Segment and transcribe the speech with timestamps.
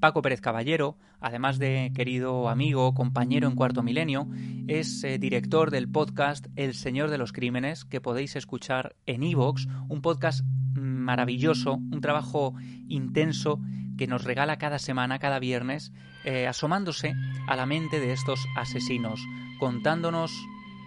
[0.00, 4.28] Paco Pérez Caballero, además de querido amigo, compañero en Cuarto Milenio,
[4.68, 9.66] es eh, director del podcast El Señor de los Crímenes, que podéis escuchar en Evox,
[9.88, 12.54] un podcast maravilloso, un trabajo
[12.88, 13.60] intenso
[13.96, 15.92] que nos regala cada semana, cada viernes,
[16.24, 17.14] eh, asomándose
[17.48, 19.20] a la mente de estos asesinos,
[19.58, 20.32] contándonos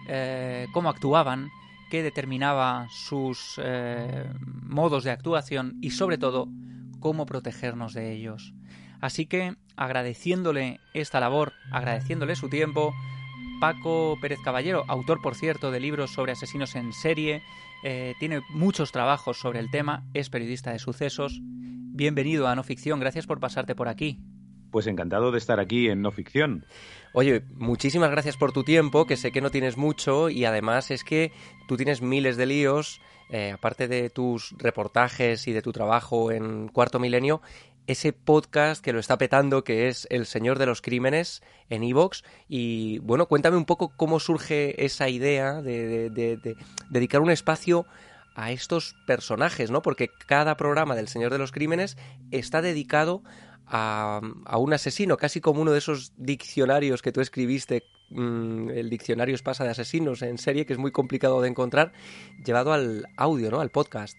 [0.08, 1.50] eh, cómo actuaban,
[1.90, 3.60] qué determinaba sus
[4.62, 6.48] modos de actuación y sobre todo
[7.00, 8.54] cómo protegernos de ellos.
[9.02, 12.94] Así que agradeciéndole esta labor, agradeciéndole su tiempo,
[13.60, 17.42] Paco Pérez Caballero, autor por cierto de libros sobre asesinos en serie,
[17.82, 21.40] eh, tiene muchos trabajos sobre el tema, es periodista de sucesos.
[21.42, 24.20] Bienvenido a No Ficción, gracias por pasarte por aquí.
[24.70, 26.64] Pues encantado de estar aquí en No Ficción.
[27.12, 31.02] Oye, muchísimas gracias por tu tiempo, que sé que no tienes mucho y además es
[31.02, 31.32] que
[31.66, 33.00] tú tienes miles de líos,
[33.30, 37.42] eh, aparte de tus reportajes y de tu trabajo en Cuarto Milenio,
[37.86, 42.24] ese podcast que lo está petando, que es El Señor de los Crímenes en Evox.
[42.48, 46.10] Y bueno, cuéntame un poco cómo surge esa idea de,
[46.90, 47.86] dedicar un espacio
[48.34, 49.82] a estos personajes, ¿no?
[49.82, 51.96] Porque cada programa del Señor de los Crímenes
[52.30, 53.22] está dedicado
[53.66, 54.20] a,
[54.58, 59.64] un asesino, casi como uno de esos diccionarios que tú escribiste, mm, el diccionario Espasa
[59.64, 61.92] de Asesinos en serie, que es muy complicado de encontrar,
[62.44, 63.60] llevado al audio, ¿no?
[63.60, 64.18] Al podcast.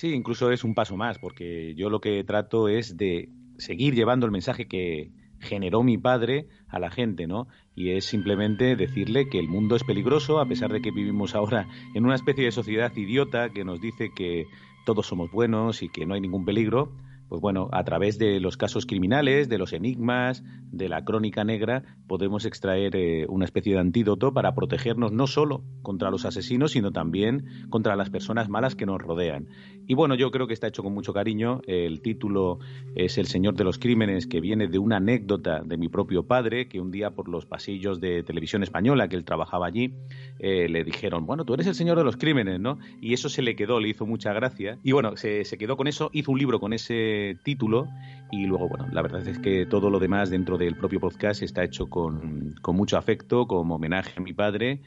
[0.00, 4.24] Sí, incluso es un paso más, porque yo lo que trato es de seguir llevando
[4.24, 7.48] el mensaje que generó mi padre a la gente, ¿no?
[7.74, 11.68] Y es simplemente decirle que el mundo es peligroso, a pesar de que vivimos ahora
[11.92, 14.46] en una especie de sociedad idiota que nos dice que
[14.86, 16.92] todos somos buenos y que no hay ningún peligro
[17.30, 20.42] pues bueno, a través de los casos criminales, de los enigmas,
[20.72, 25.62] de la crónica negra, podemos extraer eh, una especie de antídoto para protegernos no solo
[25.82, 29.46] contra los asesinos, sino también contra las personas malas que nos rodean.
[29.86, 31.60] Y bueno, yo creo que está hecho con mucho cariño.
[31.68, 32.58] El título
[32.96, 36.68] es El Señor de los Crímenes, que viene de una anécdota de mi propio padre,
[36.68, 39.94] que un día por los pasillos de televisión española, que él trabajaba allí,
[40.40, 42.78] eh, le dijeron, bueno, tú eres el Señor de los Crímenes, ¿no?
[43.00, 44.78] Y eso se le quedó, le hizo mucha gracia.
[44.82, 47.88] Y bueno, se, se quedó con eso, hizo un libro con ese título
[48.30, 51.64] y luego, bueno, la verdad es que todo lo demás dentro del propio podcast está
[51.64, 54.80] hecho con, mucho afecto, como homenaje a mi padre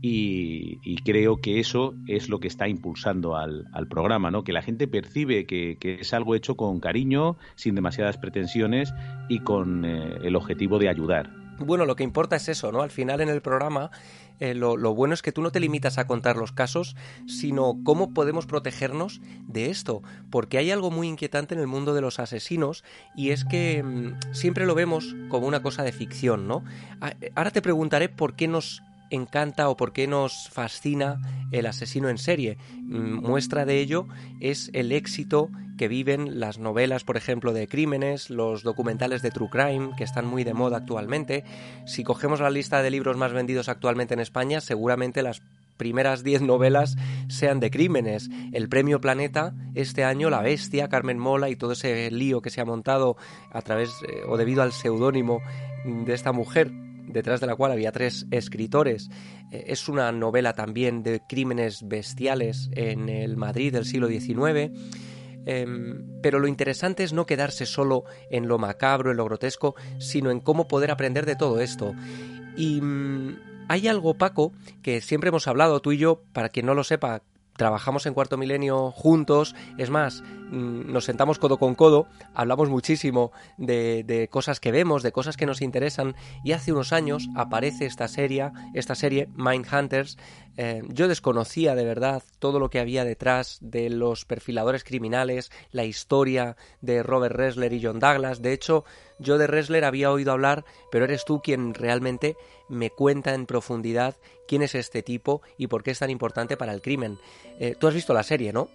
[0.00, 4.44] y, creo que eso es lo que está impulsando al, programa, ¿no?
[4.44, 8.92] Que la gente percibe que, es algo hecho con cariño, sin demasiadas pretensiones
[9.28, 11.45] y con eh, el objetivo de ayudar.
[11.58, 12.82] Bueno, lo que importa es eso, ¿no?
[12.82, 13.90] Al final en el programa
[14.40, 16.96] eh, lo, bueno es que tú no te limitas a contar los casos,
[17.26, 20.02] sino cómo podemos protegernos de esto.
[20.30, 22.84] Porque hay algo muy inquietante en el mundo de los asesinos
[23.14, 26.64] y es que mm, siempre lo vemos como una cosa de ficción, ¿no?
[27.00, 31.20] Ah, eh, ahora te preguntaré por qué nos encanta o por qué nos fascina
[31.52, 32.58] el asesino en serie.
[32.82, 34.06] Mm, muestra de ello
[34.40, 39.50] es el éxito que viven las novelas, por ejemplo, de crímenes, los documentales de True
[39.50, 41.44] Crime, que están muy de moda actualmente.
[41.86, 45.42] Si cogemos la lista de libros más vendidos actualmente en España, seguramente las
[45.76, 46.96] primeras 10 novelas
[47.28, 48.30] sean de crímenes.
[48.52, 52.60] El premio Planeta, este año, La Bestia, Carmen Mola y todo ese lío que se
[52.60, 53.16] ha montado
[53.52, 55.40] a través eh, o debido al seudónimo
[55.84, 56.72] de esta mujer,
[57.06, 59.08] detrás de la cual había tres escritores.
[59.52, 64.70] Eh, es una novela también de crímenes bestiales en el Madrid del siglo XIX.
[65.46, 70.30] Em, pero lo interesante es no quedarse solo en lo macabro, en lo grotesco, sino
[70.30, 71.94] en cómo poder aprender de todo esto.
[72.56, 74.52] Y mm, hay algo, Paco,
[74.82, 77.22] que siempre hemos hablado tú y yo, para quien no lo sepa,
[77.56, 84.28] trabajamos en Cuarto Milenio juntos, es más, nos sentamos codo con codo, hablamos muchísimo de,
[84.30, 86.14] cosas que vemos, de cosas que nos interesan,
[86.44, 90.18] y hace unos años aparece esta serie, esta serie Mindhunters.
[90.58, 95.84] Eh, yo desconocía de verdad todo lo que había detrás de los perfiladores criminales, la
[95.84, 98.40] historia de Robert Ressler y John Douglas.
[98.40, 98.84] De hecho,
[99.18, 102.36] yo de Ressler había oído hablar, pero eres tú quien realmente
[102.68, 104.16] me cuenta en profundidad
[104.48, 107.18] quién es este tipo y por qué es tan importante para el crimen.
[107.60, 108.68] Eh, tú has visto la serie, ¿no?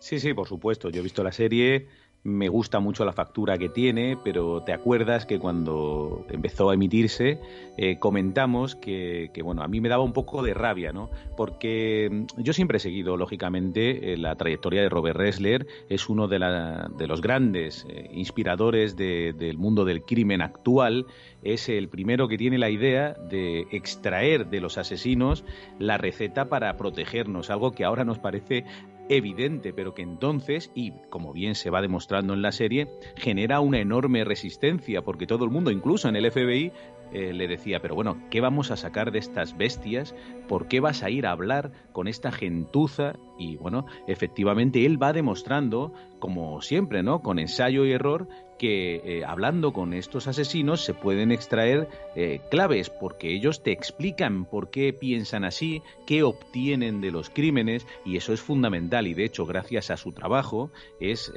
[0.00, 0.88] Sí, sí, por supuesto.
[0.88, 1.86] Yo he visto la serie.
[2.22, 7.40] me gusta mucho la factura que tiene, pero te acuerdas que cuando empezó a emitirse
[7.78, 11.10] eh, comentamos que, bueno, a mí me daba un poco de rabia, ¿no?
[11.36, 16.28] Porque mm, yo siempre he seguido, lógicamente, eh, la trayectoria de Robert Ressler, es uno
[16.28, 21.06] de, de los grandes eh, inspiradores del mundo del crimen actual,
[21.42, 25.42] es el primero que tiene la idea de extraer de los asesinos
[25.78, 28.64] la receta para protegernos, algo que ahora nos parece
[29.10, 33.80] evidente, pero que entonces, y como bien se va demostrando en la serie, genera una
[33.80, 36.72] enorme resistencia, porque todo el mundo, incluso en el FBI,
[37.12, 40.14] eh, le decía, pero bueno, ¿qué vamos a sacar de estas bestias?
[40.48, 43.14] ¿Por qué vas a ir a hablar con esta gentuza?
[43.38, 47.22] Y bueno, efectivamente él va demostrando, como siempre, ¿no?
[47.22, 48.28] Con ensayo y error,
[48.58, 54.44] que eh, hablando con estos asesinos se pueden extraer eh, claves porque ellos te explican
[54.44, 59.24] por qué piensan así, qué obtienen de los crímenes y eso es fundamental y de
[59.24, 60.70] hecho gracias a su trabajo
[61.00, 61.32] es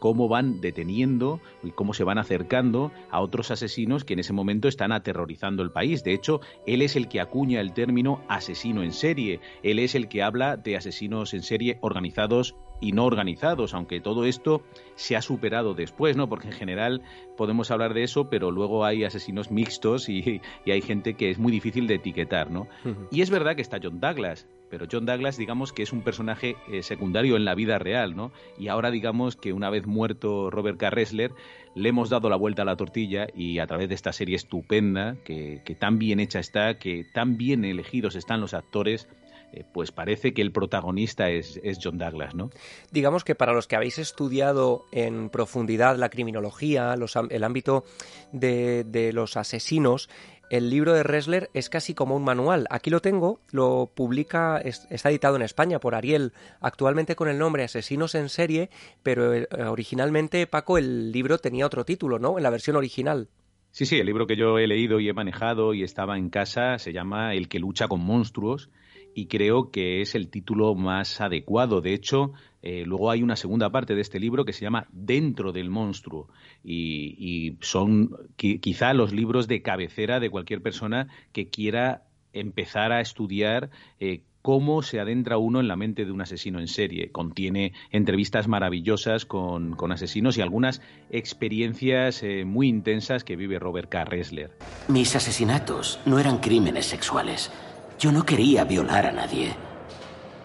[0.00, 4.66] cómo van deteniendo y cómo se van acercando a otros asesinos que en ese momento
[4.66, 6.02] están aterrorizando el país.
[6.02, 10.08] De hecho, él es el que acuña el término asesino en serie, él es el
[10.08, 14.62] que habla de asesinos en serie organizados y no organizados, aunque todo esto
[14.94, 16.28] se ha superado después, ¿no?
[16.28, 17.02] Porque en general
[17.36, 21.52] podemos hablar de eso, pero luego hay asesinos mixtos y, hay gente que es muy
[21.52, 22.68] difícil de etiquetar, ¿no?
[23.10, 26.56] Y es verdad que está John Douglas, pero John Douglas, digamos que es un personaje
[26.70, 28.30] eh, secundario en la vida real, ¿no?
[28.56, 30.90] Y ahora digamos que una vez muerto Robert K.
[30.90, 31.32] Ressler,
[31.74, 35.16] le hemos dado la vuelta a la tortilla y a través de esta serie estupenda,
[35.24, 39.08] que, que tan bien hecha está, que tan bien elegidos están los actores,
[39.52, 42.50] eh, pues parece que el protagonista es, John Douglas, ¿no?
[42.92, 47.84] Digamos que para los que habéis estudiado en profundidad la criminología, el ámbito
[48.32, 50.08] de, los asesinos,
[50.50, 52.66] el libro de Ressler es casi como un manual.
[52.70, 57.64] Aquí lo tengo, lo publica, está editado en España por Ariel, actualmente con el nombre
[57.64, 58.70] Asesinos en serie,
[59.02, 62.36] pero eh, originalmente, Paco, el libro tenía otro título, ¿no?
[62.36, 63.28] En la versión original.
[63.72, 66.78] Sí, sí, el libro que yo he leído y he manejado y estaba en casa
[66.78, 68.68] se llama El que lucha con monstruos
[69.14, 71.80] y creo que es el título más adecuado.
[71.80, 75.52] De hecho, eh, luego hay una segunda parte de este libro que se llama Dentro
[75.52, 76.28] del monstruo
[76.62, 83.70] y, son quizá los libros de cabecera de cualquier persona que quiera empezar a estudiar
[83.98, 87.10] eh, cómo se adentra uno en la mente de un asesino en serie.
[87.10, 90.80] Contiene entrevistas maravillosas con, asesinos y algunas
[91.10, 94.04] experiencias eh, muy intensas que vive Robert K.
[94.04, 94.52] Ressler.
[94.88, 97.50] Mis asesinatos no eran crímenes sexuales.
[98.00, 99.54] Yo no quería violar a nadie.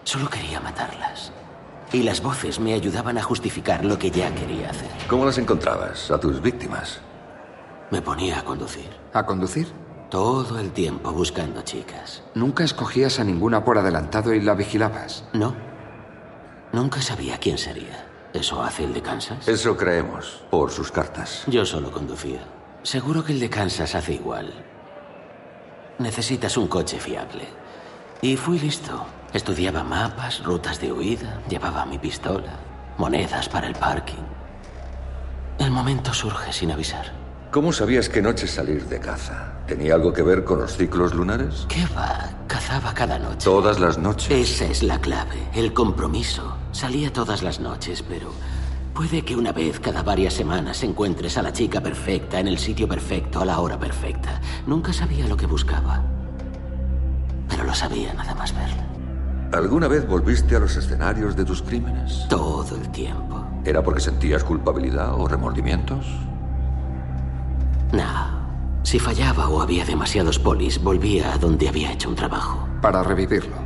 [0.04, 1.32] Solo quería matarlas.
[1.90, 4.90] Y las voces me ayudaban a justificar lo que ya quería hacer.
[5.08, 7.00] ¿Cómo las encontrabas, a tus víctimas?
[7.90, 8.90] Me ponía a conducir.
[9.14, 9.72] ¿A conducir?
[10.10, 12.22] Todo el tiempo buscando chicas.
[12.34, 15.24] ¿Nunca escogías a ninguna por adelantado y la vigilabas?
[15.32, 15.56] No.
[16.74, 18.06] Nunca sabía quién sería.
[18.34, 19.48] ¿Eso hace el de Kansas?
[19.48, 21.44] Eso creemos, por sus cartas.
[21.46, 22.40] Yo solo conducía.
[22.82, 24.52] Seguro que el de Kansas hace igual.
[25.98, 27.48] Necesitas un coche fiable.
[28.20, 29.06] Y fui listo.
[29.32, 32.52] Estudiaba mapas, rutas de huida, llevaba mi pistola,
[32.98, 34.22] monedas para el parking.
[35.58, 37.12] El momento surge sin avisar.
[37.50, 39.54] ¿Cómo sabías qué noche salir de caza?
[39.66, 41.66] ¿Tenía algo que ver con los ciclos lunares?
[41.68, 42.30] ¿Qué va?
[42.46, 43.44] Cazaba cada noche.
[43.44, 44.30] ¿Todas las noches?
[44.30, 46.56] Esa es la clave, el compromiso.
[46.72, 48.32] Salía todas las noches, pero
[48.96, 52.88] Puede que una vez cada varias semanas encuentres a la chica perfecta en el sitio
[52.88, 54.40] perfecto a la hora perfecta.
[54.66, 56.02] Nunca sabía lo que buscaba.
[57.46, 58.86] Pero lo sabía nada más verla.
[59.52, 62.26] ¿Alguna vez volviste a los escenarios de tus crímenes?
[62.30, 63.44] Todo el tiempo.
[63.66, 66.06] ¿Era porque sentías culpabilidad o remordimientos?
[67.92, 68.80] No.
[68.82, 72.66] Si fallaba o había demasiados polis, volvía a donde había hecho un trabajo.
[72.80, 73.65] Para revivirlo.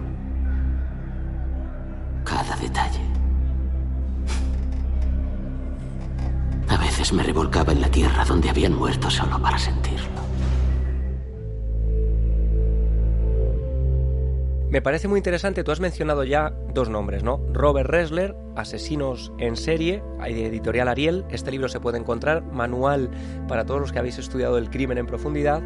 [7.12, 10.08] Me revolcaba en la tierra donde habían muerto solo para sentirlo.
[14.70, 17.44] Me parece muy interesante, tú has mencionado ya dos nombres, ¿no?
[17.52, 23.10] Robert Ressler, Asesinos en serie, editorial Ariel, este libro se puede encontrar, manual
[23.48, 25.60] para todos los que habéis estudiado el crimen en profundidad,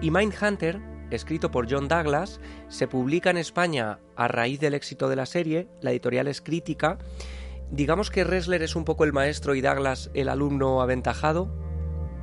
[0.00, 0.80] y Mindhunter,
[1.12, 5.68] escrito por John Douglas, se publica en España a raíz del éxito de la serie,
[5.80, 6.98] la editorial es crítica,
[7.70, 11.48] digamos que Ressler es un poco el maestro y Douglas el alumno aventajado.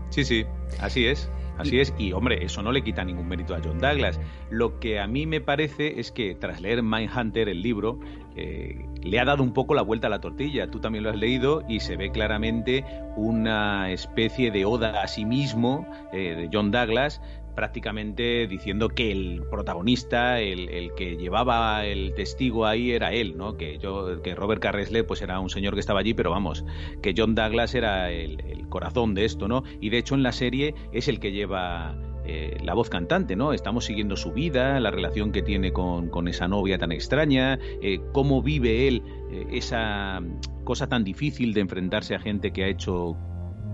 [0.10, 0.46] Sí, sí,
[0.80, 1.30] así es.
[1.58, 4.20] Así es, y hombre, eso no le quita ningún mérito a John Douglas.
[4.50, 8.00] Lo que a mí me parece es que tras leer Mindhunter, el libro,
[8.36, 10.72] eh, le ha dado un poco la vuelta a la tortilla.
[10.72, 12.84] Tú también lo has leído y se ve claramente
[13.16, 17.22] una especie de oda a sí mismo eh, de John Douglas,
[17.56, 23.58] prácticamente diciendo que el protagonista, el, que llevaba el testigo ahí era él, ¿no?
[23.58, 26.66] Que yo, que Robert Carresle pues era un señor que estaba allí, pero vamos,
[27.02, 29.64] que John Douglas era el, el corazón de esto, ¿no?
[29.80, 33.52] Y de hecho en la serie es el que lleva eh, la voz cantante, ¿no?
[33.52, 38.44] Estamos siguiendo su vida, la relación que tiene con, esa novia tan extraña, eh, cómo
[38.44, 40.22] vive él eh, esa
[40.64, 43.18] cosa tan difícil de enfrentarse a gente que ha hecho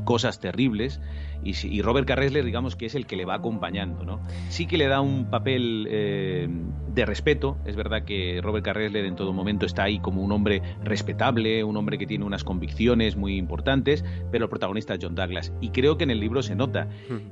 [0.05, 1.01] cosas terribles
[1.43, 4.87] y, Robert Carresler digamos que es el que le va acompañando no sí que le
[4.87, 7.57] da un papel de respeto.
[7.65, 11.77] Es verdad que Robert Carresler en todo momento está ahí como un hombre respetable un
[11.77, 15.53] hombre que tiene unas convicciones muy importantes pero el protagonista es John Douglas.
[15.61, 16.87] Y creo que en el libro se nota.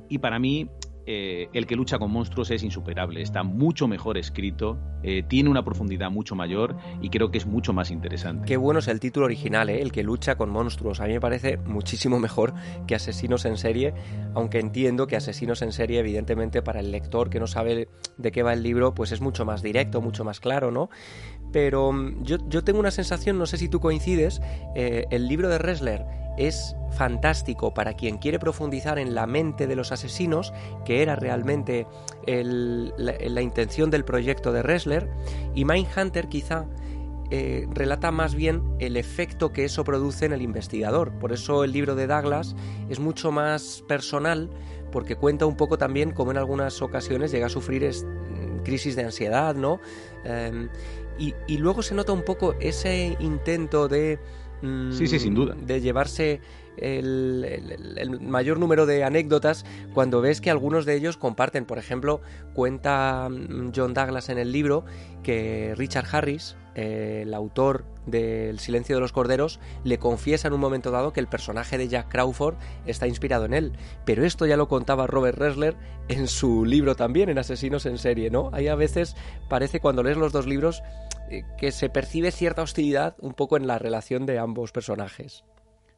[0.08, 0.68] Y para mí
[1.08, 5.64] eh, el que lucha con monstruos es insuperable, está mucho mejor escrito, eh, tiene una
[5.64, 8.44] profundidad mucho mayor y creo que es mucho más interesante.
[8.44, 9.80] Qué bueno es el título original, ¿eh?
[9.82, 11.00] el que lucha con monstruos.
[11.00, 12.54] A mí me parece muchísimo mejor
[12.88, 13.94] que Asesinos en serie,
[14.34, 18.42] aunque entiendo que Asesinos en serie, evidentemente, para el lector que no sabe de qué
[18.42, 20.90] va el libro, pues es mucho más directo, mucho más claro, ¿no?
[21.52, 24.40] Pero mm, yo, yo tengo una sensación, no sé si tú coincides,
[24.74, 29.92] el libro de Ressler es fantástico para quien quiere profundizar en la mente de los
[29.92, 30.52] asesinos,
[30.84, 31.86] que era realmente
[32.26, 35.08] la, intención del proyecto de Ressler,
[35.54, 36.66] y Mindhunter quizá
[37.30, 41.12] eh, relata más bien el efecto que eso produce en el investigador.
[41.18, 42.54] Por eso el libro de Douglas
[42.88, 44.50] es mucho más personal,
[44.92, 47.90] porque cuenta un poco también cómo en algunas ocasiones llega a sufrir
[48.64, 49.80] crisis de ansiedad, ¿no?
[50.24, 50.68] Em,
[51.18, 54.18] y luego se nota un poco ese intento de
[54.62, 55.54] sí, sí, sin duda.
[55.54, 56.40] De llevarse
[56.76, 61.64] el, mayor número de anécdotas cuando ves que algunos de ellos comparten.
[61.64, 62.20] Por ejemplo,
[62.54, 64.84] cuenta mm, John Douglas en el libro
[65.22, 70.60] que Richard Harris, eh, el autor del Silencio de los Corderos, le confiesa en un
[70.60, 72.54] momento dado que el personaje de Jack Crawford
[72.86, 73.72] está inspirado en él.
[74.04, 75.76] Pero esto ya lo contaba Robert Ressler
[76.08, 78.50] en su libro también, en Asesinos en Serie, ¿no?
[78.52, 79.16] Hay a veces,
[79.48, 80.82] parece cuando lees los dos libros,
[81.58, 85.44] que se percibe cierta hostilidad un poco en la relación de ambos personajes.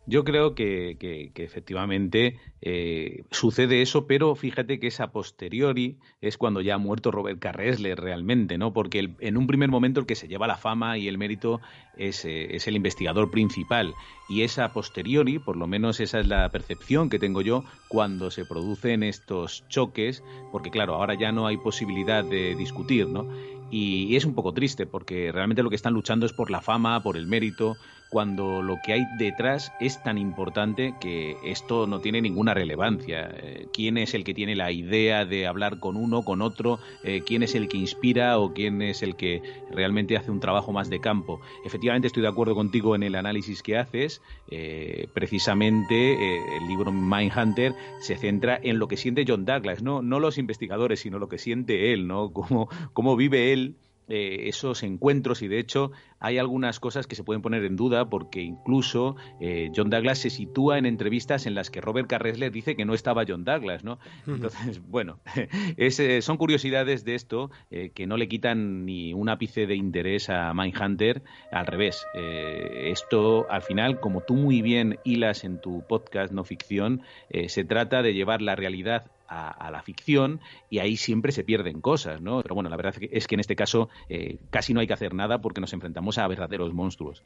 [0.09, 0.97] Yo creo que,
[1.35, 7.11] efectivamente eh, sucede eso, pero fíjate que es a posteriori, es cuando ya ha muerto
[7.11, 8.73] Robert Carresler realmente, ¿no?
[8.73, 11.61] Porque en un primer momento el que se lleva la fama y el mérito
[11.99, 13.93] es, eh, es, el investigador principal.
[14.31, 18.31] Y es a posteriori, por lo menos esa es la percepción que tengo yo, cuando
[18.31, 23.29] se producen estos choques, porque claro, ahora ya no hay posibilidad de discutir, ¿no?
[23.71, 27.03] Y, es un poco triste porque realmente lo que están luchando es por la fama,
[27.03, 27.77] por el mérito,
[28.11, 33.31] cuando lo que hay detrás es tan importante que esto no tiene ninguna relevancia.
[33.43, 36.79] Eh, ¿Quién es el que tiene la idea de hablar con uno, con otro?
[37.05, 40.73] Eh, ¿Quién es el que inspira o quién es el que realmente hace un trabajo
[40.73, 41.41] más de campo?
[41.65, 44.23] Efectivamente estoy de acuerdo contigo en el análisis que haces.
[44.51, 46.17] Eh, precisamente
[46.57, 51.01] el libro Mindhunter se centra en lo que siente John Douglas, no, no los investigadores,
[51.01, 52.33] sino lo que siente él, ¿no?
[52.33, 53.77] Cómo, cómo vive él
[54.09, 58.09] eh, esos encuentros y de hecho hay algunas cosas que se pueden poner en duda
[58.09, 62.75] porque incluso eh, John Douglas se sitúa en entrevistas en las que Robert Carresler dice
[62.75, 63.99] que no estaba John Douglas, ¿no?
[64.27, 65.21] Entonces, bueno,
[65.77, 70.55] eh, son curiosidades de esto que no le quitan ni un ápice de interés a
[70.55, 71.23] Mindhunter,
[71.53, 72.07] al revés.
[72.15, 77.03] esto, al final, como tú muy bien hilas en tu podcast no ficción,
[77.49, 82.21] se trata de llevar la realidad a, la ficción y ahí siempre se pierden cosas,
[82.21, 82.43] ¿no?
[82.43, 85.15] Pero bueno, la verdad es que en este caso eh, casi no hay que hacer
[85.15, 87.23] nada porque nos enfrentamos a verdaderos monstruos.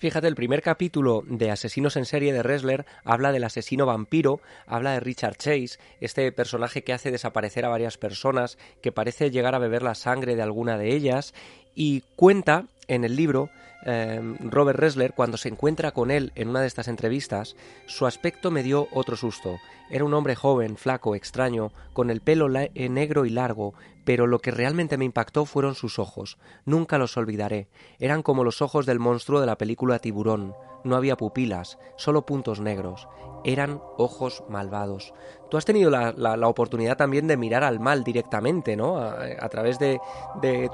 [0.00, 4.92] Fíjate, el primer capítulo de Asesinos en serie de Ressler habla del asesino vampiro, habla
[4.92, 9.58] de Richard Chase, este personaje que hace desaparecer a varias personas, que parece llegar a
[9.58, 11.34] beber la sangre de alguna de ellas,
[11.74, 13.50] y cuenta en el libro
[13.82, 17.56] Em, Robert Ressler, cuando se encuentra con él en una de estas entrevistas,
[17.86, 19.58] su aspecto me dio otro susto.
[19.88, 23.74] Era un hombre joven, flaco, extraño, con el pelo eh, negro y largo,
[24.10, 26.36] pero lo que realmente me impactó fueron sus ojos.
[26.64, 27.68] Nunca los olvidaré.
[28.00, 30.52] Eran como los ojos del monstruo de la película Tiburón.
[30.82, 33.06] No había pupilas, solo puntos negros.
[33.44, 35.14] Eran ojos malvados.
[35.48, 38.98] Tú has tenido la, oportunidad también de mirar al mal directamente, ¿no?
[38.98, 40.00] A, través de,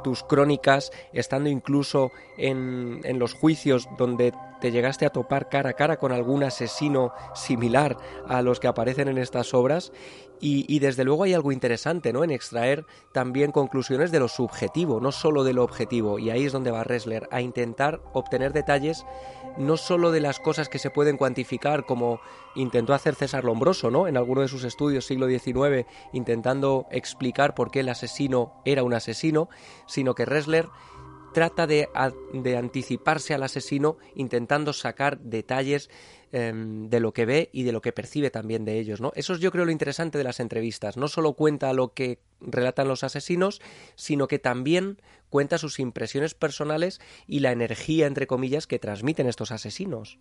[0.03, 5.75] tus crónicas, estando incluso en, en los juicios donde te llegaste a topar cara a
[5.75, 9.93] cara con algún asesino similar a los que aparecen en estas obras
[10.41, 12.23] y, desde luego hay algo interesante ¿no?
[12.23, 16.19] en extraer también conclusiones de lo subjetivo, no solo de lo objetivo.
[16.19, 19.05] Y ahí es donde va Ressler, a intentar obtener detalles
[19.57, 22.21] no solo de las cosas que se pueden cuantificar, como
[22.55, 24.07] intentó hacer César Lombroso ¿no?
[24.07, 28.95] en alguno de sus estudios siglo XIX, intentando explicar por qué el asesino era un
[28.95, 29.49] asesino,
[29.87, 30.69] sino que Ressler
[31.33, 31.89] trata de,
[32.33, 35.91] de anticiparse al asesino intentando sacar detalles
[36.33, 39.13] em, de lo que ve y de lo que percibe también de ellos, ¿no?
[39.15, 40.97] Eso es yo creo lo interesante de las entrevistas.
[40.97, 43.61] No solo cuenta lo que relatan los asesinos,
[43.95, 49.53] sino que también cuenta sus impresiones personales y la energía, entre comillas, que transmiten estos
[49.53, 50.19] asesinos.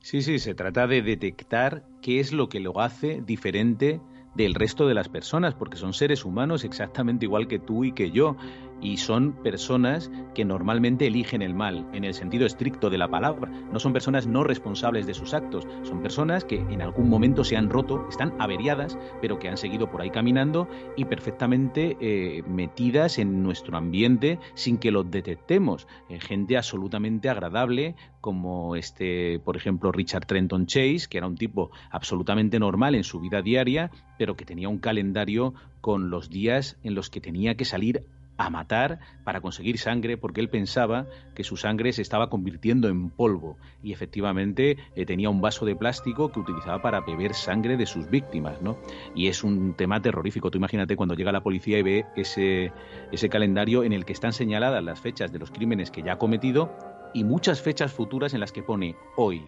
[0.00, 4.00] Sí, sí, se trata de detectar qué es lo que lo hace diferente
[4.34, 8.10] del resto de las personas, porque son seres humanos exactamente igual que tú y que
[8.10, 8.36] yo
[8.80, 13.50] y son personas que normalmente eligen el mal, en el sentido estricto de la palabra.
[13.72, 17.56] No son personas no responsables de sus actos, son personas que en algún momento se
[17.56, 23.18] han roto, están averiadas, pero que han seguido por ahí caminando y perfectamente eh, metidas
[23.18, 25.86] en nuestro ambiente sin que los detectemos.
[26.08, 31.70] Eh, gente absolutamente agradable, como este, por ejemplo, Richard Trenton Chase, que era un tipo
[31.90, 36.94] absolutamente normal en su vida diaria, pero que tenía un calendario con los días en
[36.94, 38.04] los que tenía que salir
[38.38, 43.10] a matar para conseguir sangre porque él pensaba que su sangre se estaba convirtiendo en
[43.10, 47.84] polvo y efectivamente eh, tenía un vaso de plástico que utilizaba para beber sangre de
[47.84, 48.78] sus víctimas, ¿no?
[49.14, 50.50] Y es un tema terrorífico.
[50.50, 52.72] Tú imagínate cuando llega la policía y ve ese,
[53.12, 56.18] ese calendario en el que están señaladas las fechas de los crímenes que ya ha
[56.18, 56.72] cometido
[57.12, 59.46] y muchas fechas futuras en las que pone hoy,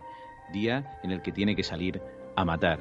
[0.52, 2.02] día en el que tiene que salir
[2.34, 2.80] a matar.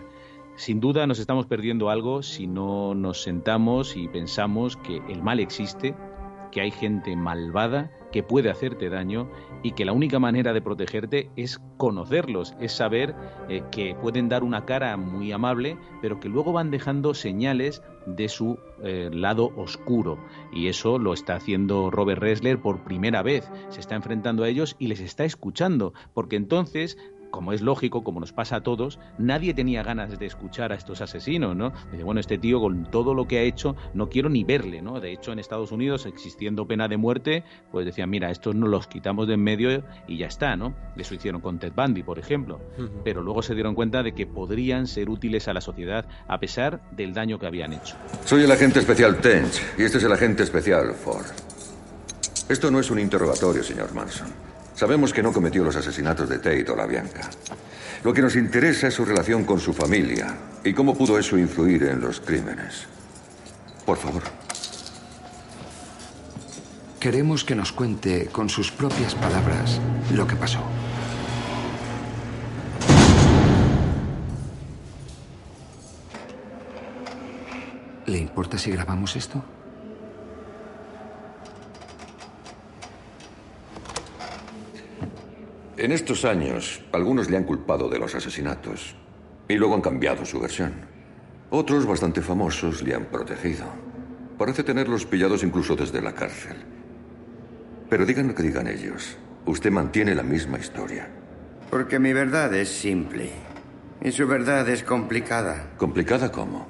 [0.60, 5.40] Sin duda nos estamos perdiendo algo si no nos sentamos y pensamos que el mal
[5.40, 5.96] existe,
[6.52, 9.32] que hay gente malvada que puede hacerte daño
[9.64, 13.16] y que la única manera de protegerte es conocerlos, es saber
[13.48, 18.28] eh, que pueden dar una cara muy amable, pero que luego van dejando señales de
[18.28, 20.20] su eh, lado oscuro.
[20.52, 23.50] Y eso lo está haciendo Robert Ressler por primera vez.
[23.70, 26.98] Se está enfrentando a ellos y les está escuchando, porque entonces
[27.32, 31.02] como es lógico, como nos pasa a todos, nadie tenía ganas de escuchar a estos
[31.02, 31.72] asesinos, ¿no?
[31.92, 35.00] Dice, bueno, este tío con todo lo que ha hecho, no quiero ni verle, ¿no?
[35.00, 38.88] De hecho, en Estados Unidos, existiendo pena de muerte, pues decían, mira, estos nos los
[38.88, 40.74] quitamos de en medio y ya está, ¿no?
[40.98, 42.60] Eso hicieron con Ted Bundy, por ejemplo.
[43.04, 46.82] Pero luego se dieron cuenta de que podrían ser útiles a la sociedad a pesar
[46.92, 47.96] del daño que habían hecho.
[48.26, 51.26] Soy el agente especial Tench y este es el agente especial Ford.
[52.50, 54.49] Esto no es un interrogatorio, señor Manson.
[54.80, 57.30] Sabemos que no cometió los asesinatos de Tate o la Bianca.
[58.02, 61.84] Lo que nos interesa es su relación con su familia y cómo pudo eso influir
[61.84, 62.88] en los crímenes.
[63.86, 64.24] Por favor.
[66.98, 69.82] Queremos que nos cuente con sus propias palabras
[70.14, 70.64] lo que pasó.
[78.06, 79.44] ¿Le importa si grabamos esto?
[85.80, 88.98] En estos años, algunos le han culpado de los asesinatos
[89.48, 90.74] y luego han cambiado su versión.
[91.52, 93.64] Otros, bastante famosos, le han protegido.
[94.38, 96.58] Parece tenerlos pillados incluso desde la cárcel.
[97.90, 99.16] Pero digan lo que digan ellos,
[99.46, 101.08] usted mantiene la misma historia.
[101.70, 103.30] Porque mi verdad es simple.
[104.02, 105.72] Y su verdad es complicada.
[105.78, 106.68] ¿Complicada cómo?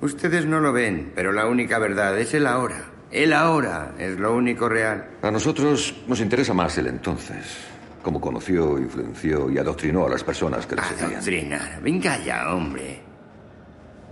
[0.00, 2.92] Ustedes no lo ven, pero la única verdad es el ahora.
[3.10, 5.18] El ahora es lo único real.
[5.20, 7.71] A nosotros nos interesa más el entonces
[8.02, 11.12] cómo conoció, influenció y adoctrinó a las personas que le seguían.
[11.12, 11.80] Adoctrinar.
[11.82, 13.00] Venga ya, hombre.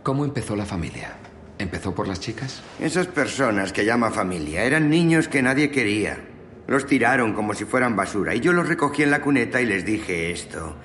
[0.02, 1.12] ¿Cómo empezó la familia?
[1.58, 2.62] ¿Empezó por las chicas?
[2.80, 6.18] Esas personas que llama familia eran niños que nadie quería.
[6.66, 9.84] Los tiraron como si fueran basura y yo los recogí en la cuneta y les
[9.84, 10.76] dije esto.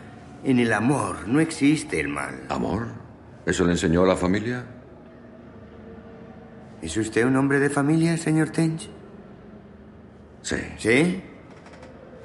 [0.43, 2.43] En el amor no existe el mal.
[2.49, 2.87] ¿Amor?
[3.45, 4.65] ¿Eso le enseñó a la familia?
[6.81, 8.89] ¿Es usted un hombre de familia, señor Tench?
[10.41, 10.57] Sí.
[10.77, 11.23] ¿Sí?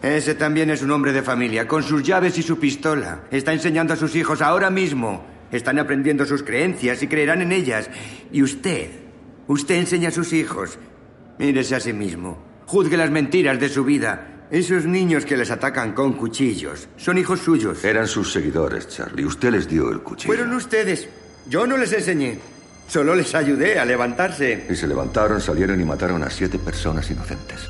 [0.02, 3.24] Ese también es un hombre de familia, con sus llaves y su pistola.
[3.30, 5.26] Está enseñando a sus hijos ahora mismo.
[5.52, 7.90] Están aprendiendo sus creencias y creerán en ellas.
[8.32, 8.88] Y usted,
[9.46, 10.78] usted enseña a sus hijos.
[11.38, 12.42] Mírese a sí mismo.
[12.66, 14.46] Juzgue las mentiras de su vida.
[14.50, 17.84] Esos niños que les atacan con cuchillos son hijos suyos.
[17.84, 19.24] Eran sus seguidores, Charlie.
[19.24, 20.32] Usted les dio el cuchillo.
[20.32, 21.08] Fueron ustedes.
[21.46, 22.38] Yo no les enseñé.
[22.88, 24.66] Solo les ayudé a levantarse.
[24.68, 27.68] Y se levantaron, salieron y mataron a siete personas inocentes.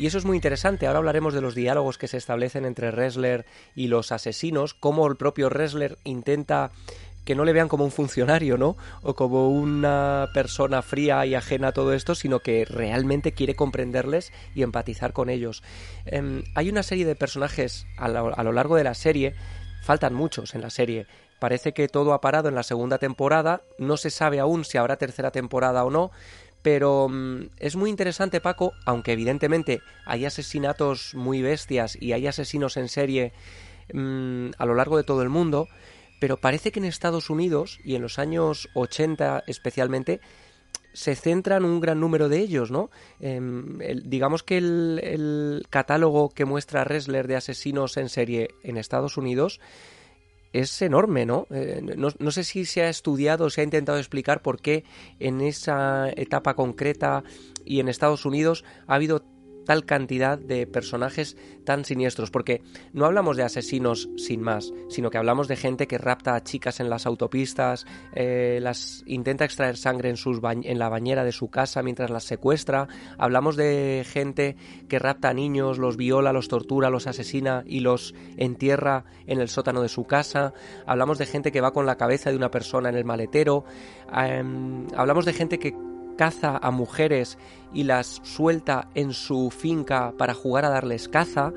[0.00, 0.86] Y eso es muy interesante.
[0.86, 5.16] Ahora hablaremos de los diálogos que se establecen entre Ressler y los asesinos, cómo el
[5.16, 6.70] propio Ressler intenta
[7.26, 8.78] que no le vean como un funcionario, ¿no?
[9.02, 14.32] O como una persona fría y ajena a todo esto, sino que realmente quiere comprenderles
[14.54, 15.62] y empatizar con ellos.
[16.06, 19.34] Em, hay una serie de personajes a lo largo de la serie,
[19.82, 21.06] faltan muchos en la serie.
[21.40, 24.96] Parece que todo ha parado en la segunda temporada, no se sabe aún si habrá
[24.96, 26.10] tercera temporada o no,
[26.62, 32.76] pero mm, es muy interesante, Paco, aunque evidentemente hay asesinatos muy bestias y hay asesinos
[32.76, 33.32] en serie
[33.92, 35.68] mm, a lo largo de todo el mundo,
[36.20, 40.20] pero parece que en Estados Unidos y en los años 80 especialmente
[40.92, 42.90] se centran un gran número de ellos, ¿no?
[43.20, 49.60] Em, digamos que el, catálogo que muestra Ressler de asesinos en serie en Estados Unidos
[50.52, 51.46] es enorme, ¿no?
[51.50, 52.08] Eh, ¿no?
[52.18, 52.30] ¿no?
[52.30, 54.84] sé si se ha estudiado se ha intentado explicar por qué
[55.18, 57.22] en esa etapa concreta
[57.64, 59.22] y en Estados Unidos ha habido
[59.70, 62.60] tal cantidad de personajes tan siniestros, porque
[62.92, 66.80] no hablamos de asesinos sin más, sino que hablamos de gente que rapta a chicas
[66.80, 71.50] en las autopistas, eh, las intenta extraer sangre en, sus en la bañera de su
[71.50, 74.56] casa mientras las secuestra, hablamos de gente
[74.88, 79.48] que rapta a niños, los viola, los tortura, los asesina y los entierra en el
[79.48, 80.52] sótano de su casa,
[80.84, 83.64] hablamos de gente que va con la cabeza de una persona en el maletero,
[84.12, 85.76] em, hablamos de gente que
[86.20, 87.38] caza a mujeres
[87.72, 91.50] y las suelta en su finca para jugar a darles caza.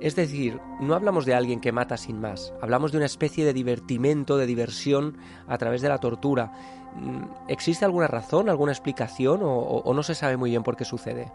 [0.00, 3.52] Es decir, no hablamos de alguien que mata sin más, hablamos de una especie de
[3.52, 6.50] divertimento, de diversión a través de la tortura.
[6.96, 11.30] Mm, ¿Existe alguna razón, alguna explicación o, no se sabe muy bien por qué sucede?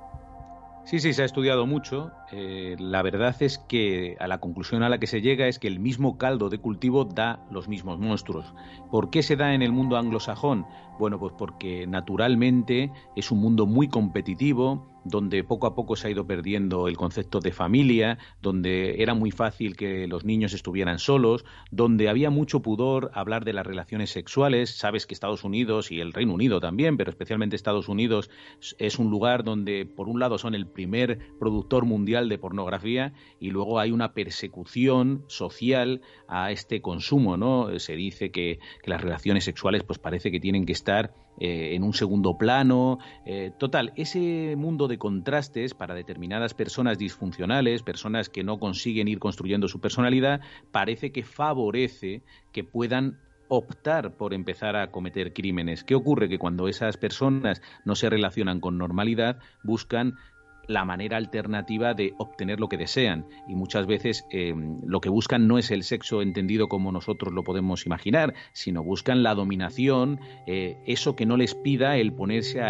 [0.86, 2.12] Sí, sí, se ha estudiado mucho.
[2.32, 5.67] Eh, la verdad es que a la conclusión a la que se llega es que
[5.67, 8.56] el mismo caldo de cultivo da los mismos monstruos.
[8.89, 10.65] ¿Por qué se da en el mundo anglosajón?
[10.98, 16.12] Bueno, pues porque naturalmente es un mundo muy competitivo, donde poco a poco se ha
[16.12, 21.46] ido perdiendo el concepto de familia, donde era muy fácil que los niños estuvieran solos,
[21.72, 24.72] donde había mucho pudor hablar de las relaciones sexuales.
[24.72, 28.32] Sabes que Estados Unidos y el Reino Unido también, pero especialmente Estados Unidos
[28.80, 33.52] es un lugar donde por un lado son el primer productor mundial de pornografía y
[33.52, 37.80] luego hay una persecución social a este consumo, ¿no?
[37.80, 40.85] Se dice que, que las relaciones sexuales pues parece que tienen que estar
[41.39, 43.00] eh, en un segundo plano.
[43.26, 49.19] Eh, total, ese mundo de contrastes para determinadas personas disfuncionales, personas que no consiguen ir
[49.19, 53.17] construyendo su personalidad, parece que favorece que puedan
[53.48, 55.84] optar por empezar a cometer crímenes.
[55.84, 56.30] ¿Qué ocurre?
[56.30, 60.15] Que cuando esas personas no se relacionan con normalidad, buscan
[60.67, 63.25] la manera alternativa de obtener lo que desean.
[63.47, 64.54] Y muchas veces eh,
[64.86, 69.23] lo que buscan no es el sexo entendido como nosotros lo podemos imaginar, sino buscan
[69.23, 72.62] la dominación, eh, eso que no les pida el ponerse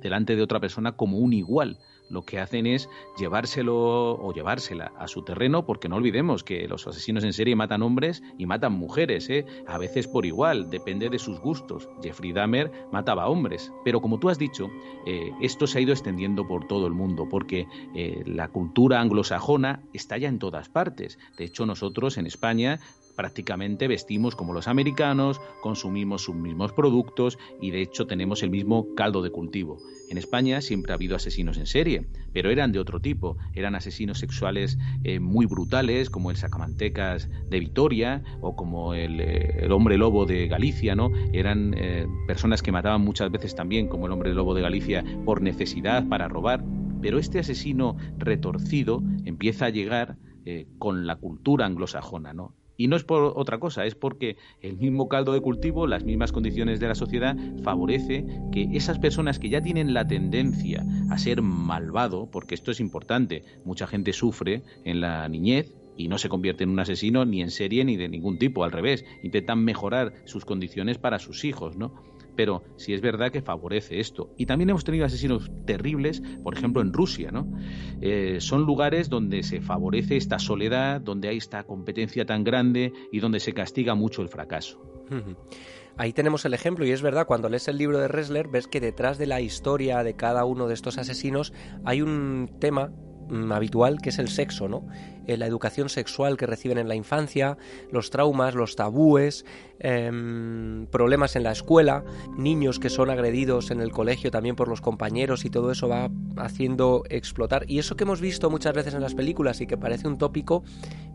[0.00, 1.78] delante de otra persona como un igual
[2.14, 6.86] lo que hacen es llevárselo o llevársela a su terreno, porque no olvidemos que los
[6.86, 9.44] asesinos en serie matan hombres y matan mujeres, ¿eh?
[9.66, 11.88] a veces por igual, depende de sus gustos.
[12.02, 14.70] Jeffrey Dahmer mataba hombres, pero como tú has dicho,
[15.06, 19.82] eh, esto se ha ido extendiendo por todo el mundo, porque eh, la cultura anglosajona
[19.92, 21.18] está ya en todas partes.
[21.36, 22.78] De hecho, nosotros en España
[23.16, 28.94] prácticamente vestimos como los americanos, consumimos sus mismos productos y de hecho tenemos el mismo
[28.94, 29.78] caldo de cultivo.
[30.10, 33.36] En España siempre ha habido asesinos en serie, pero eran de otro tipo.
[33.54, 39.66] Eran asesinos sexuales eh, muy brutales, como el Sacamantecas de Vitoria o como el, eh,
[39.70, 41.10] hombre lobo de Galicia, ¿no?
[41.32, 45.40] Eran eh, personas que mataban muchas veces también, como el hombre lobo de Galicia, por
[45.40, 46.64] necesidad, para robar.
[47.00, 50.16] Pero este asesino retorcido empieza a llegar
[50.78, 52.54] con la cultura anglosajona, ¿no?
[52.76, 56.32] Y no es por otra cosa, es porque el mismo caldo de cultivo, las mismas
[56.32, 61.42] condiciones de la sociedad, favorece que esas personas que ya tienen la tendencia a ser
[61.42, 66.64] malvado, porque esto es importante, mucha gente sufre en la niñez y no se convierte
[66.64, 70.44] en un asesino ni en serie ni de ningún tipo, al revés, intentan mejorar sus
[70.44, 71.92] condiciones para sus hijos, ¿no?
[72.36, 74.30] Pero sí es verdad que favorece esto.
[74.36, 77.46] Y también hemos tenido asesinos terribles, por ejemplo, en Rusia, ¿no?
[78.00, 83.20] Eh, son lugares donde se favorece esta soledad, donde hay esta competencia tan grande y
[83.20, 84.80] donde se castiga mucho el fracaso.
[85.96, 88.80] Ahí tenemos el ejemplo y es verdad, cuando lees el libro de Ressler ves que
[88.80, 91.52] detrás de la historia de cada uno de estos asesinos
[91.84, 92.90] hay un tema
[93.50, 94.84] habitual que es el sexo, ¿no?
[95.26, 97.56] Eh, la educación sexual que reciben en la infancia,
[97.90, 99.44] los traumas, los tabúes,
[99.78, 102.04] em, problemas en la escuela,
[102.36, 106.10] niños que son agredidos en el colegio también por los compañeros y todo eso va
[106.36, 107.64] haciendo explotar.
[107.68, 110.62] Y eso que hemos visto muchas veces en las películas y que parece un tópico,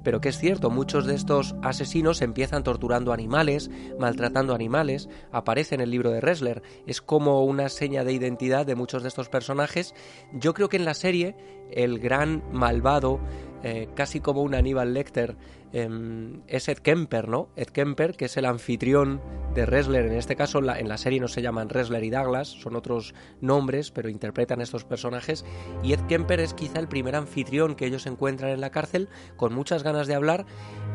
[0.03, 3.69] pero que es cierto, muchos de estos asesinos empiezan torturando animales,
[3.99, 8.75] maltratando animales, aparece en el libro de Ressler, es como una seña de identidad de
[8.75, 9.93] muchos de estos personajes.
[10.33, 11.35] Yo creo que en la serie
[11.71, 13.19] el gran malvado
[13.61, 15.35] eh, casi como un Aníbal Lecter,
[15.73, 17.49] em, es Ed Kemper, ¿no?
[17.57, 19.21] Ed Kemper, que es el anfitrión
[19.53, 22.77] de Ressler, en este caso en la, serie no se llaman Ressler y Douglas, son
[22.77, 25.43] otros nombres, pero interpretan estos personajes,
[25.83, 29.53] y Ed Kemper es quizá el primer anfitrión que ellos encuentran en la cárcel, con
[29.53, 30.45] muchas ganas de hablar,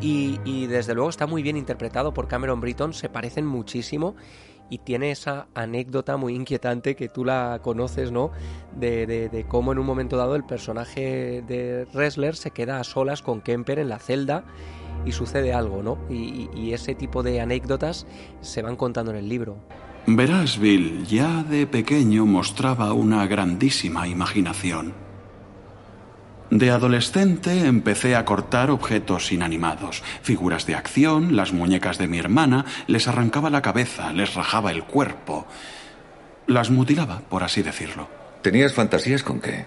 [0.01, 4.17] y, y desde luego está muy bien interpretado por Cameron Britton, se parecen muchísimo,
[4.71, 8.31] y tiene esa anécdota muy inquietante que tú la conoces, ¿no?
[8.75, 13.23] De, de, cómo en un momento dado el personaje de Ressler se queda a solas
[13.23, 14.45] con Kemper en la celda
[15.05, 15.99] y sucede algo, ¿no?
[16.09, 18.07] Y, y ese tipo de anécdotas
[18.41, 19.59] se van contando en el libro.
[20.07, 25.04] Verás, Bill, ya de pequeño mostraba una grandísima imaginación.
[26.55, 32.65] De adolescente empecé a cortar objetos inanimados, figuras de acción, las muñecas de mi hermana,
[32.87, 35.49] les arrancaba la cabeza, les rajaba el cuerpo,
[36.47, 38.09] las mutilaba, por así decirlo.
[38.41, 39.67] ¿Tenías fantasías con qué?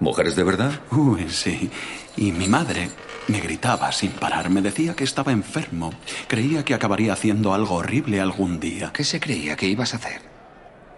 [0.00, 0.72] ¿Mujeres de verdad?
[0.90, 1.70] Uy, sí.
[2.18, 2.90] Y mi madre
[3.28, 5.94] me gritaba sin parar, me decía que estaba enfermo,
[6.26, 8.90] creía que acabaría haciendo algo horrible algún día.
[8.92, 10.20] ¿Qué se creía que ibas a hacer?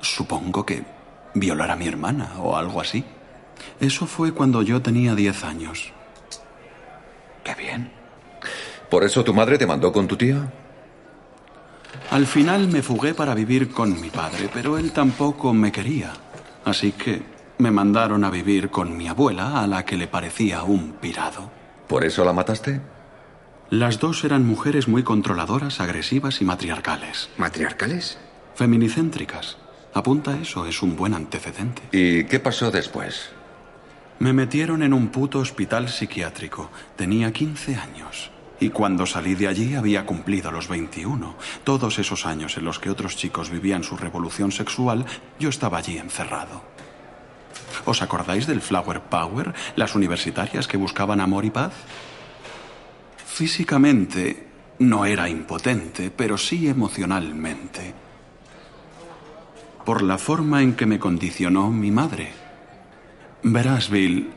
[0.00, 0.82] Supongo que
[1.34, 3.04] violar a mi hermana o algo así.
[3.80, 5.92] Eso fue cuando yo tenía 10 años.
[7.44, 7.90] Qué bien.
[8.88, 10.52] ¿Por eso tu madre te mandó con tu tía?
[12.10, 16.12] Al final me fugué para vivir con mi padre, pero él tampoco me quería.
[16.64, 17.22] Así que
[17.58, 21.50] me mandaron a vivir con mi abuela, a la que le parecía un pirado.
[21.86, 22.80] ¿Por eso la mataste?
[23.70, 27.30] Las dos eran mujeres muy controladoras, agresivas y matriarcales.
[27.36, 28.18] ¿Matriarcales?
[28.56, 29.58] Feminicéntricas.
[29.94, 31.82] Apunta eso, es un buen antecedente.
[31.92, 33.30] ¿Y qué pasó después?
[34.20, 36.70] Me metieron en un puto hospital psiquiátrico.
[36.94, 38.30] Tenía 15 años.
[38.60, 41.36] Y cuando salí de allí había cumplido los 21.
[41.64, 45.06] Todos esos años en los que otros chicos vivían su revolución sexual,
[45.38, 46.62] yo estaba allí encerrado.
[47.86, 49.54] ¿Os acordáis del Flower Power?
[49.74, 51.72] Las universitarias que buscaban amor y paz.
[53.24, 54.48] Físicamente
[54.80, 57.94] no era impotente, pero sí emocionalmente.
[59.86, 62.39] Por la forma en que me condicionó mi madre.
[63.42, 64.30] Verás, Bill,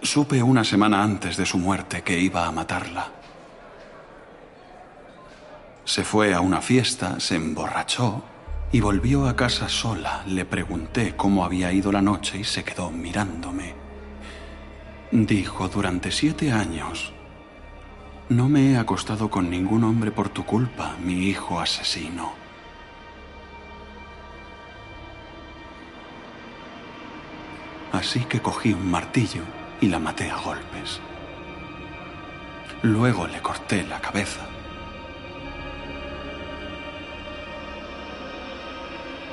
[0.00, 3.08] supe una semana antes de su muerte que iba a matarla.
[5.84, 8.22] Se fue a una fiesta, se emborrachó
[8.70, 10.22] y volvió a casa sola.
[10.28, 13.74] Le pregunté cómo había ido la noche y se quedó mirándome.
[15.10, 17.12] Dijo, durante siete años
[18.28, 22.45] no me he acostado con ningún hombre por tu culpa, mi hijo asesino.
[27.92, 29.42] Así que cogí un martillo
[29.80, 31.00] y la maté a golpes.
[32.82, 34.46] Luego le corté la cabeza.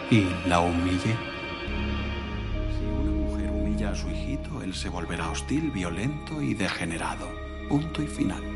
[0.10, 1.16] Y la humillé.
[2.78, 7.28] Si una mujer humilla a su hijito, él se volverá hostil, violento y degenerado.
[7.68, 8.53] Punto y final.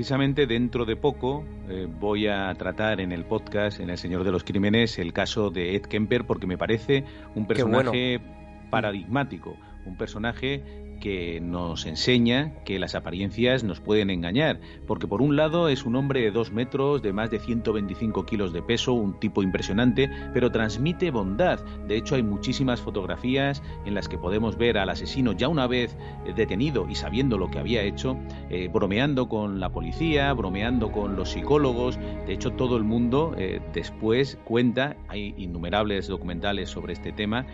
[0.00, 4.32] Precisamente dentro de poco eh, voy a tratar en el podcast, en El Señor de
[4.32, 8.18] los Crímenes, el caso de Ed Kemper, porque me parece un personaje
[8.70, 10.64] paradigmático, un personaje
[11.00, 15.96] que nos enseña que las apariencias nos pueden engañar, porque por un lado es un
[15.96, 20.52] hombre de dos metros, de más de 125 kilos de peso, un tipo impresionante, pero
[20.52, 21.58] transmite bondad.
[21.88, 25.96] De hecho, hay muchísimas fotografías en las que podemos ver al asesino ya una vez
[26.26, 28.16] eh, detenido y sabiendo lo que había hecho,
[28.50, 31.98] eh, bromeando con la policía, bromeando con los psicólogos.
[32.26, 37.46] De hecho, todo el mundo eh, después cuenta, hay innumerables documentales sobre este tema,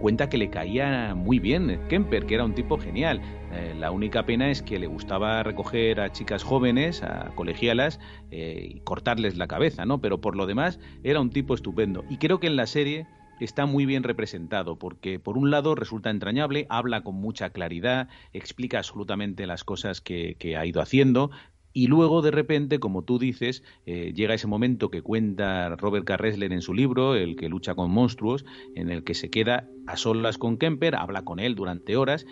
[0.00, 3.20] cuenta que le caía muy bien Kemper, que era un tipo genial.
[3.52, 7.98] Eh, la única pena es que le gustaba recoger a chicas jóvenes, a colegialas,
[8.30, 10.00] eh, y cortarles la cabeza, ¿no?
[10.00, 12.04] Pero por lo demás era un tipo estupendo.
[12.08, 13.08] Y creo que en la serie
[13.40, 18.78] está muy bien representado, porque por un lado resulta entrañable, habla con mucha claridad, explica
[18.78, 21.32] absolutamente las cosas que, ha ido haciendo,
[21.72, 26.52] y luego, de repente, como tú dices, eh, llega ese momento que cuenta Robert Carresler
[26.52, 30.38] en su libro, El que lucha con monstruos, en el que se queda a solas
[30.38, 32.26] con Kemper, habla con él durante horas.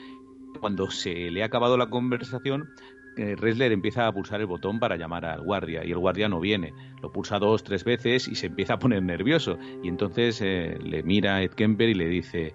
[0.61, 2.71] Cuando se le ha acabado la conversación,
[3.17, 6.39] eh, Resler empieza a pulsar el botón para llamar al guardia y el guardia no
[6.39, 6.75] viene.
[7.03, 9.59] Lo pulsa dos, tres veces y se empieza a poner nervioso.
[9.83, 12.55] Y entonces eh, le mira a Ed Kemper y le dice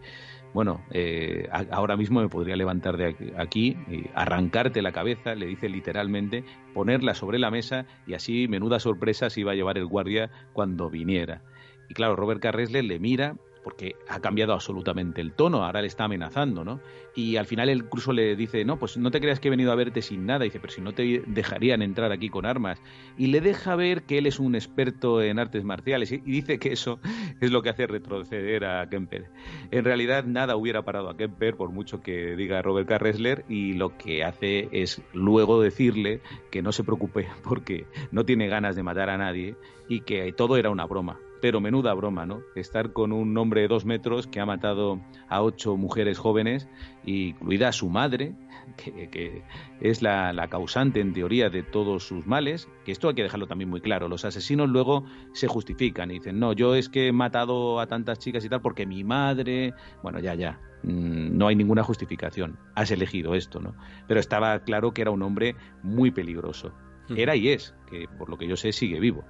[0.54, 5.70] bueno, eh, ahora mismo me podría levantar de aquí, y arrancarte la cabeza, le dice
[5.70, 10.30] literalmente, ponerla sobre la mesa y así menuda sorpresa se iba a llevar el guardia
[10.54, 11.42] cuando viniera.
[11.90, 16.06] Y claro, Robert Carresle le mira porque ha cambiado absolutamente el tono, ahora le está
[16.06, 16.80] amenazando, ¿no?
[17.16, 19.72] Y al final él incluso le dice, no, pues no te creas que he venido
[19.72, 22.82] a verte sin nada, y dice, pero si no te dejarían entrar aquí con armas.
[23.18, 26.72] Y le deja ver que él es un experto en artes marciales, y dice que
[26.72, 27.00] eso
[27.42, 29.30] es lo que hace retroceder a Kemper.
[29.72, 33.98] En realidad nada hubiera parado a Kemper, por mucho que diga Robert Carresler, y lo
[33.98, 39.10] que hace es luego decirle que no se preocupe porque no tiene ganas de matar
[39.10, 39.56] a nadie
[39.88, 42.42] y que todo era una broma pero menuda broma, ¿no?
[42.56, 46.68] Estar con un hombre de dos metros que ha matado a ocho mujeres jóvenes,
[47.04, 48.36] incluida su madre,
[48.78, 49.44] que,
[49.80, 53.70] es la, causante en teoría de todos sus males, que esto hay que dejarlo también
[53.70, 54.08] muy claro.
[54.08, 58.20] Los asesinos luego se justifican y dicen, no, yo es que he matado a tantas
[58.20, 59.74] chicas y tal porque mi madre,
[60.04, 62.60] bueno, ya, ya, mm, no hay ninguna justificación.
[62.76, 63.76] Has elegido esto, ¿no?
[64.08, 66.72] Pero estaba claro que era un hombre muy peligroso.
[67.16, 69.26] Era y es, que por lo que yo sé sigue vivo.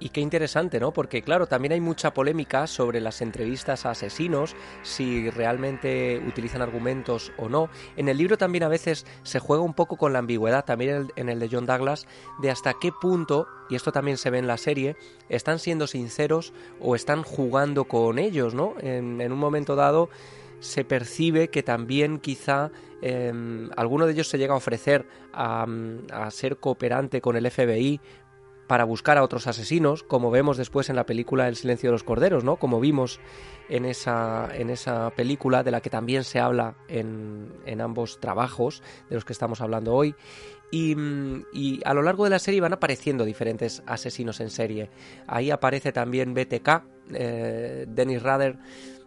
[0.00, 0.92] Y qué interesante, ¿no?
[0.92, 7.32] Porque claro, también hay mucha polémica sobre las entrevistas a asesinos, si realmente utilizan argumentos
[7.36, 7.68] o no.
[7.96, 11.28] En el libro también a veces se juega un poco con la ambigüedad, también en
[11.28, 12.06] el de John Douglas,
[12.40, 14.96] de hasta qué punto, y esto también se ve en la serie,
[15.28, 18.74] están siendo sinceros o están jugando con ellos, ¿no?
[18.80, 20.08] En, un momento dado
[20.60, 22.70] se percibe que también quizá
[23.02, 25.66] em, alguno de ellos se llega a ofrecer a,
[26.12, 28.00] a, ser cooperante con el FBI
[28.70, 32.04] para buscar a otros asesinos, como vemos después en la película El silencio de los
[32.04, 32.54] corderos, ¿no?
[32.54, 33.18] Como vimos
[33.68, 38.80] en esa, en esa película de la que también se habla en, en ambos trabajos
[39.08, 40.14] de los que estamos hablando hoy.
[40.70, 40.94] Y,
[41.84, 44.88] a lo largo de la serie van apareciendo diferentes asesinos en serie.
[45.26, 48.56] Ahí aparece también BTK, eh, Dennis Rader,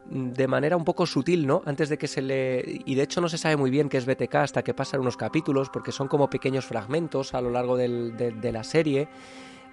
[0.09, 1.61] de manera un poco sutil, ¿no?
[1.65, 2.81] Antes de que se le...
[2.85, 5.15] Y de hecho no se sabe muy bien qué es BTK hasta que pasan unos
[5.15, 9.07] capítulos, porque son como pequeños fragmentos a lo largo de la serie.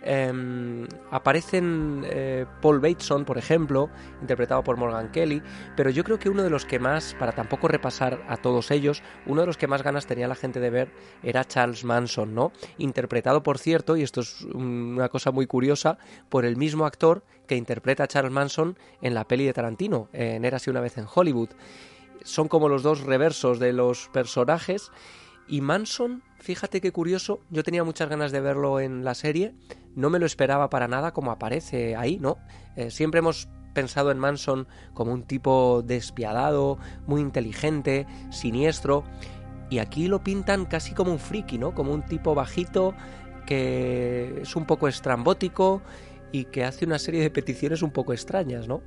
[0.02, 5.42] Em, aparecen eh, Paul Bateson, por ejemplo, interpretado por Morgan Kelly,
[5.76, 9.02] pero yo creo que uno de los que más, para tampoco repasar a todos ellos,
[9.26, 12.52] uno de los que más ganas tenía la gente de ver era Charles Manson, ¿no?
[12.78, 17.56] Interpretado, por cierto, y esto es una cosa muy curiosa, por el mismo actor que
[17.56, 21.50] interpreta a Charles Manson en la peli de Tarantino, en Érase una vez en Hollywood.
[22.22, 24.90] Son como los dos reversos de los personajes
[25.50, 29.52] y Manson, fíjate qué curioso, yo tenía muchas ganas de verlo en la serie,
[29.96, 32.38] no me lo esperaba para nada como aparece ahí, ¿no?
[32.76, 39.02] Eh, siempre hemos pensado en Manson como un tipo despiadado, muy inteligente, siniestro,
[39.70, 41.74] y aquí lo pintan casi como un friki, ¿no?
[41.74, 42.94] Como un tipo bajito
[43.44, 45.82] que es un poco estrambótico
[46.30, 48.82] y que hace una serie de peticiones un poco extrañas, ¿no?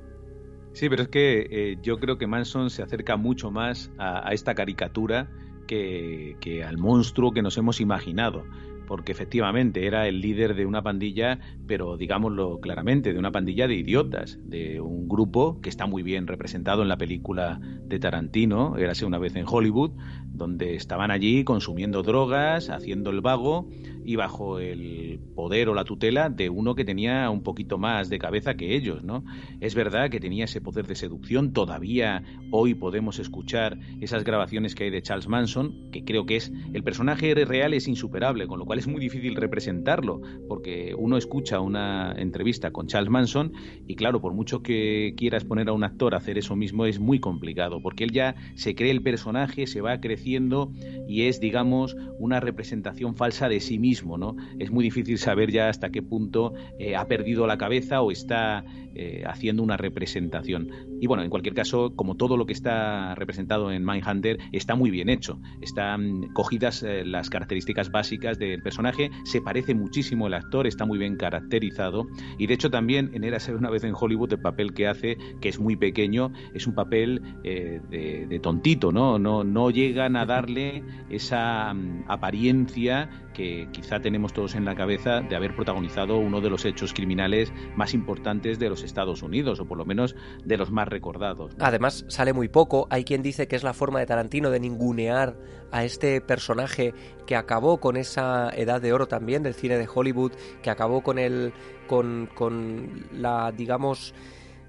[0.72, 4.32] Sí, pero es que eh, yo creo que Manson se acerca mucho más a, a
[4.32, 5.28] esta caricatura
[5.66, 8.44] que, que, al monstruo que nos hemos imaginado
[8.86, 13.76] porque efectivamente era el líder de una pandilla, pero digámoslo claramente, de una pandilla de
[13.76, 19.06] idiotas, de un grupo que está muy bien representado en la película de Tarantino, érase
[19.06, 19.92] una vez en Hollywood,
[20.26, 23.68] donde estaban allí consumiendo drogas, haciendo el vago
[24.04, 28.18] y bajo el poder o la tutela de uno que tenía un poquito más de
[28.18, 29.24] cabeza que ellos, ¿no?
[29.60, 34.84] Es verdad que tenía ese poder de seducción, todavía hoy podemos escuchar esas grabaciones que
[34.84, 38.66] hay de Charles Manson, que creo que es el personaje real es insuperable, con lo
[38.66, 43.52] cual es muy difícil representarlo, porque uno escucha una entrevista con Charles Manson
[43.86, 46.98] y claro, por mucho que quieras poner a un actor a hacer eso mismo es
[46.98, 50.72] muy complicado, porque él ya se cree el personaje, se va creciendo
[51.08, 54.36] y es, digamos, una representación falsa de sí mismo, ¿no?
[54.58, 58.64] Es muy difícil saber ya hasta qué punto eh, ha perdido la cabeza o está
[58.96, 60.70] eh, haciendo una representación.
[61.00, 64.90] Y bueno, en cualquier caso, como todo lo que está representado en Mindhunter, está muy
[64.90, 65.40] bien hecho.
[65.60, 70.96] Están cogidas eh, las características básicas del personaje, se parece muchísimo el actor, está muy
[70.96, 72.06] bien caracterizado.
[72.38, 75.48] Y de hecho también en Érase una vez en Hollywood el papel que hace, que
[75.48, 79.18] es muy pequeño, es un papel eh, de, tontito, ¿no?
[79.18, 79.42] ¿no?
[79.42, 85.36] No llegan a darle esa mm, apariencia que quizá tenemos todos en la cabeza de
[85.36, 89.76] haber protagonizado uno de los hechos criminales más importantes de los Estados Unidos, o por
[89.76, 91.52] lo menos de los más recordados.
[91.58, 92.86] Además, sale muy poco.
[92.88, 95.36] Hay quien dice que es la forma de Tarantino de ningunear
[95.70, 96.94] a este personaje
[97.26, 101.18] que acabó con esa edad de oro también del cine de Hollywood, que acabó con
[101.18, 101.52] el.
[101.86, 104.14] con, con la, digamos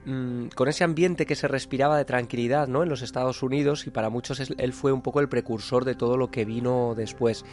[0.04, 2.84] mm, con ese ambiente que se respiraba de tranquilidad ¿no?
[2.84, 6.18] en los Estados Unidos y para muchos él fue un poco el precursor de todo
[6.18, 7.46] lo que vino después.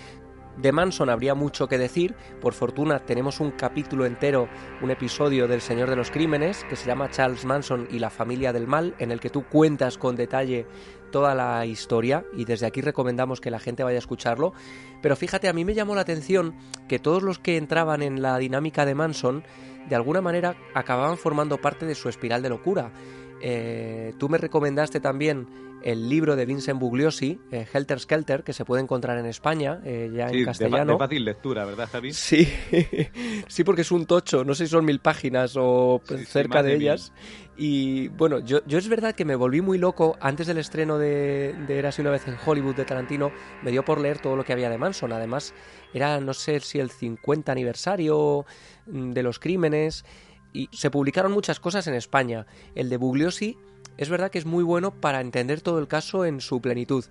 [0.56, 4.48] De Manson habría mucho que decir, por fortuna tenemos un capítulo entero,
[4.82, 8.52] un episodio del Señor de los Crímenes, que se llama Charles Manson y la familia
[8.52, 10.66] del mal, en el que tú cuentas con detalle
[11.10, 14.52] toda la historia y desde aquí recomendamos que la gente vaya a escucharlo.
[15.00, 16.54] Pero fíjate, a mí me llamó la atención
[16.88, 19.44] que todos los que entraban en la dinámica de Manson,
[19.88, 22.92] de alguna manera acababan formando parte de su espiral de locura.
[23.40, 28.64] Eh, tú me recomendaste también el libro de Vincent Bugliosi, eh, Helter Skelter, que se
[28.64, 30.92] puede encontrar en España, eh, ya en castellano.
[30.92, 32.12] De, fácil lectura, ¿verdad, Javi?
[32.12, 32.48] Sí,
[33.48, 37.12] sí, porque es un tocho, no sé si son mil páginas o cerca de, ellas.
[37.56, 41.54] Y bueno, yo, yo es verdad que me volví muy loco antes del estreno de,
[41.66, 43.30] de Érase una vez en Hollywood de Tarantino,
[43.62, 45.12] me dio por leer todo lo que había de Manson.
[45.12, 45.54] Además,
[45.92, 48.46] era no sé si el 50 aniversario
[48.86, 50.04] de los crímenes
[50.52, 52.46] y se publicaron muchas cosas en España.
[52.74, 53.58] El de Bugliosi
[53.96, 57.04] es verdad que es muy bueno para entender todo el caso en su plenitud.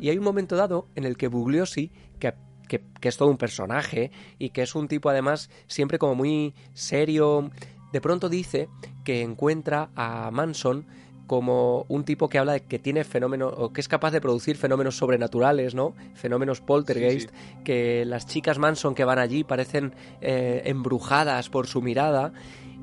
[0.00, 2.34] Y hay un momento dado en el que Bugliosi, que,
[2.68, 6.54] que, que es todo un personaje y que es un tipo además siempre como muy
[6.72, 7.50] serio,
[7.92, 8.68] de pronto dice
[9.04, 10.86] que encuentra a Manson
[11.28, 14.56] como un tipo que habla de que tiene fenómenos o que es capaz de producir
[14.56, 15.94] fenómenos sobrenaturales, ¿no?
[16.14, 17.30] Fenómenos poltergeist,
[17.64, 22.32] que las chicas Manson que van allí parecen eh, embrujadas por su mirada.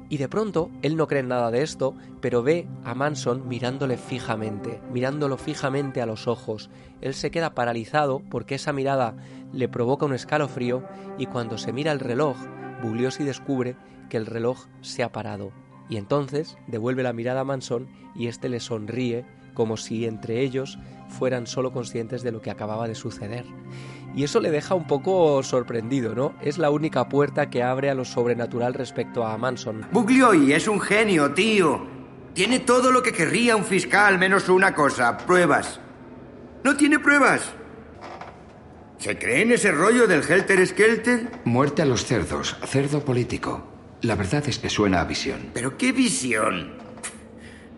[0.09, 3.97] Y de pronto, él no cree en nada de esto, pero ve a Manson mirándole
[3.97, 6.69] fijamente, mirándolo fijamente a los ojos.
[7.01, 9.15] Él se queda paralizado porque esa mirada
[9.51, 10.83] le provoca un escalofrío
[11.17, 12.37] y cuando se mira el reloj,
[12.83, 13.75] Bugliosi descubre
[14.09, 15.51] que el reloj se ha parado
[15.89, 20.77] y entonces devuelve la mirada a Manson y éste le sonríe como si entre ellos
[21.07, 23.45] fueran solo conscientes de lo que acababa de suceder.
[24.15, 26.33] Y eso le deja un poco sorprendido, ¿no?
[26.41, 29.85] Es la única puerta que abre a lo sobrenatural respecto a Manson.
[29.91, 31.85] Buglioi es un genio, tío.
[32.33, 35.79] Tiene todo lo que querría un fiscal, menos una cosa, pruebas.
[36.63, 37.53] No tiene pruebas.
[38.97, 41.41] ¿Se cree en ese rollo del Helter Skelter?
[41.43, 43.67] Muerte a los cerdos, cerdo político.
[44.01, 45.51] La verdad es que suena a visión.
[45.53, 46.84] ¿Pero qué visión?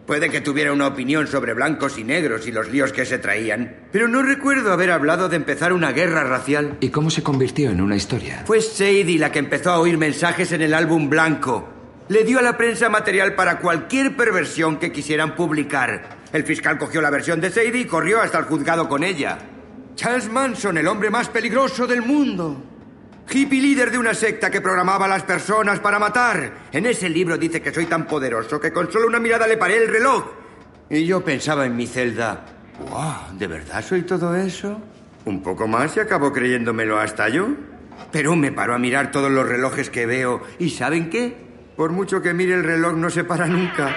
[0.07, 3.75] Puede que tuviera una opinión sobre blancos y negros y los líos que se traían,
[3.91, 6.77] pero no recuerdo haber hablado de empezar una guerra racial.
[6.79, 8.43] ¿Y cómo se convirtió en una historia?
[8.45, 11.67] Fue Sadie la que empezó a oír mensajes en el álbum blanco.
[12.07, 16.19] Le dio a la prensa material para cualquier perversión que quisieran publicar.
[16.31, 19.37] El fiscal cogió la versión de Sadie y corrió hasta el juzgado con ella.
[19.95, 22.76] Charles Manson, el hombre más peligroso del mundo.
[23.29, 26.67] Hippie líder de una secta que programaba a las personas para matar.
[26.71, 29.83] En ese libro dice que soy tan poderoso que con solo una mirada le paré
[29.83, 30.25] el reloj.
[30.89, 32.45] Y yo pensaba en mi celda,
[32.89, 34.81] wow, ¿de verdad soy todo eso?
[35.25, 37.49] Un poco más y acabo creyéndomelo hasta yo.
[38.13, 41.35] Pero me paro a mirar todos los relojes que veo y ¿saben qué?
[41.75, 43.93] Por mucho que mire el reloj no se para nunca.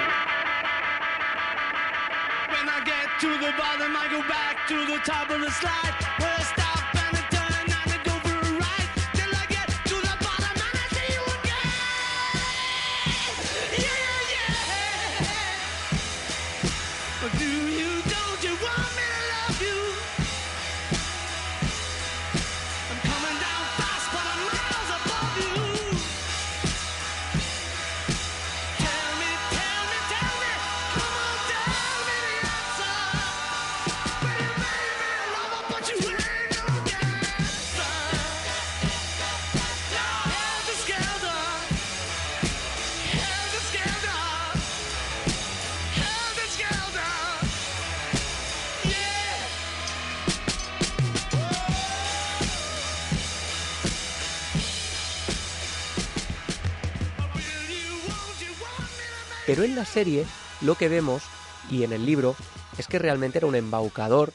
[59.51, 60.27] Pero en la serie
[60.61, 61.25] lo que vemos,
[61.73, 62.37] y en el libro,
[62.79, 64.33] es que realmente era un embaucador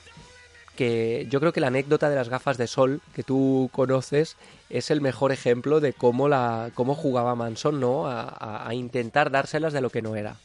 [0.76, 4.36] que yo creo que la anécdota de las gafas de sol que tú conoces
[4.70, 9.80] es el mejor ejemplo de cómo la cómo jugaba Manson no a, intentar dárselas de
[9.80, 10.36] lo que no era.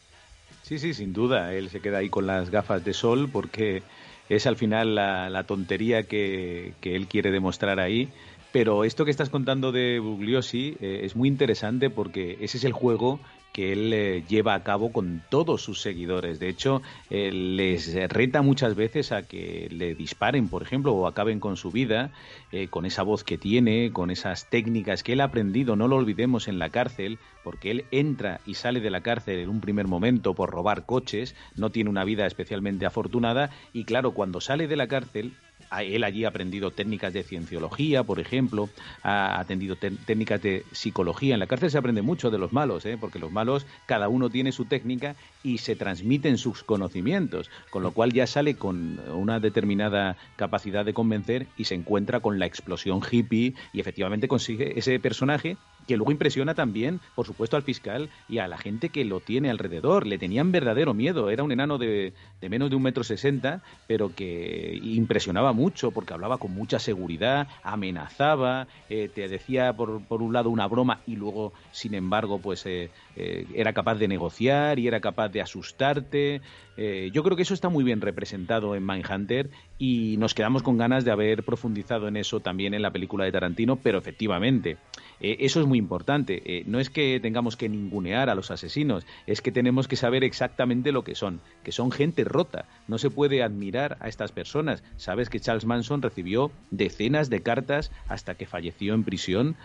[0.62, 1.52] Sí sí sin duda.
[1.52, 3.82] Él se queda ahí con las gafas de sol porque
[4.28, 8.08] es al final la, la tontería que, que, él quiere demostrar ahí.
[8.52, 12.72] Pero esto que estás contando de Bugliosi eh, es muy interesante porque ese es el
[12.72, 13.18] juego
[13.52, 16.38] que él eh, lleva a cabo con todos sus seguidores.
[16.38, 21.40] De hecho, eh, les reta muchas veces a que le disparen, por ejemplo, o acaben
[21.40, 22.12] con su vida,
[22.52, 25.96] eh, con esa voz que tiene, con esas técnicas que él ha aprendido, no lo
[25.96, 29.86] olvidemos, en la cárcel, porque él entra y sale de la cárcel en un primer
[29.86, 34.76] momento por robar coches, no tiene una vida especialmente afortunada, y claro, cuando sale de
[34.76, 35.34] la cárcel,
[35.82, 38.68] él allí ha aprendido técnicas de cienciología, por ejemplo,
[39.02, 41.34] ha atendido técnicas de psicología.
[41.34, 42.96] En la cárcel se aprende mucho de los malos, ¿eh?
[43.00, 47.92] porque los malos, cada uno tiene su técnica y se transmiten sus conocimientos, con lo
[47.92, 53.00] cual ya sale con una determinada capacidad de convencer y se encuentra con la explosión
[53.08, 55.56] hippie y efectivamente consigue ese personaje
[55.86, 59.50] que luego impresiona también, por supuesto, al fiscal y a la gente que lo tiene
[59.50, 60.06] alrededor.
[60.06, 61.30] Le tenían verdadero miedo.
[61.30, 66.14] Era un enano de, de menos de un metro sesenta, pero que impresionaba mucho porque
[66.14, 71.16] hablaba con mucha seguridad, amenazaba, eh, te decía por, por, un lado una broma y
[71.16, 76.40] luego, sin embargo, pues eh, eh, era capaz de negociar y era capaz de asustarte.
[76.76, 80.78] Eh, yo creo que eso está muy bien representado en Mindhunter y nos quedamos con
[80.78, 84.78] ganas de haber profundizado en eso también en la película de Tarantino, pero efectivamente,
[85.20, 86.64] eh, eso es muy importante.
[86.66, 90.92] No es que tengamos que ningunear a los asesinos, es que tenemos que saber exactamente
[90.92, 92.66] lo que son, que son gente rota.
[92.88, 94.82] No se puede admirar a estas personas.
[94.96, 99.56] Sabes que Charles Manson recibió decenas de cartas hasta que falleció en prisión,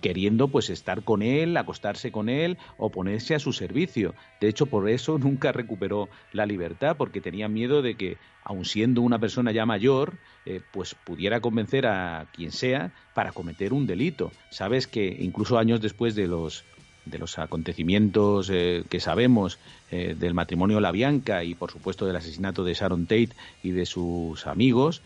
[0.00, 2.58] queriendo pues estar con él, acostarse con él
[2.90, 4.14] ponerse a su servicio.
[4.40, 9.02] De hecho, por eso nunca recuperó la libertad, porque tenía miedo de que aun siendo
[9.02, 14.32] una persona ya mayor, eh, pues pudiera convencer a quien sea para cometer un delito.
[14.50, 16.64] Sabes que incluso años después de los
[17.10, 19.58] de los acontecimientos eh, que sabemos
[19.90, 23.30] eh, del matrimonio La Bianca y por supuesto del asesinato de Sharon Tate
[23.62, 25.02] y de sus amigos,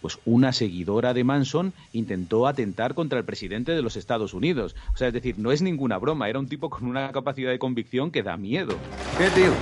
[0.00, 4.74] pues una seguidora de Manson intentó atentar contra el presidente de los Estados Unidos.
[4.94, 7.58] O sea, es decir, no es ninguna broma, era un tipo con una capacidad de
[7.58, 8.76] convicción que da miedo.
[9.16, 9.52] ¿Qué, tío?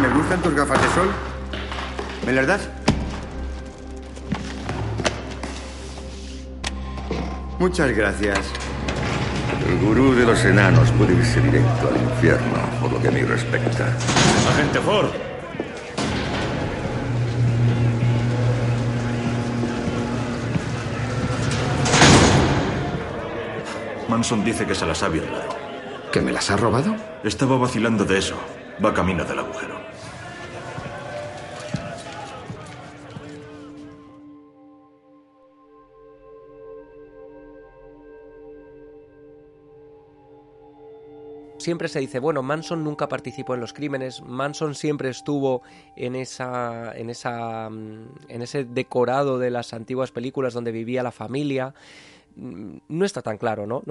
[0.00, 1.08] ¿Me gustan tus gafas de sol?
[2.26, 2.68] ¿Me las das?
[7.58, 8.52] Muchas gracias.
[9.66, 13.22] El gurú de los enanos puede irse directo al infierno, por lo que a mí
[13.22, 13.86] respecta.
[14.48, 15.10] Agente Ford.
[24.08, 25.48] Manson dice que se las ha violado.
[26.12, 26.94] ¿Que me las ha robado?
[27.24, 28.36] Estaba vacilando de eso.
[28.84, 29.80] Va camino del agujero.
[41.66, 45.62] Siempre se dice, bueno, Manson nunca participó en los crímenes, Manson siempre estuvo
[45.96, 51.10] en esa en esa mm, en ese decorado de las antiguas películas donde vivía la
[51.10, 51.74] familia.
[52.36, 53.82] Mm, no está tan claro, ¿no?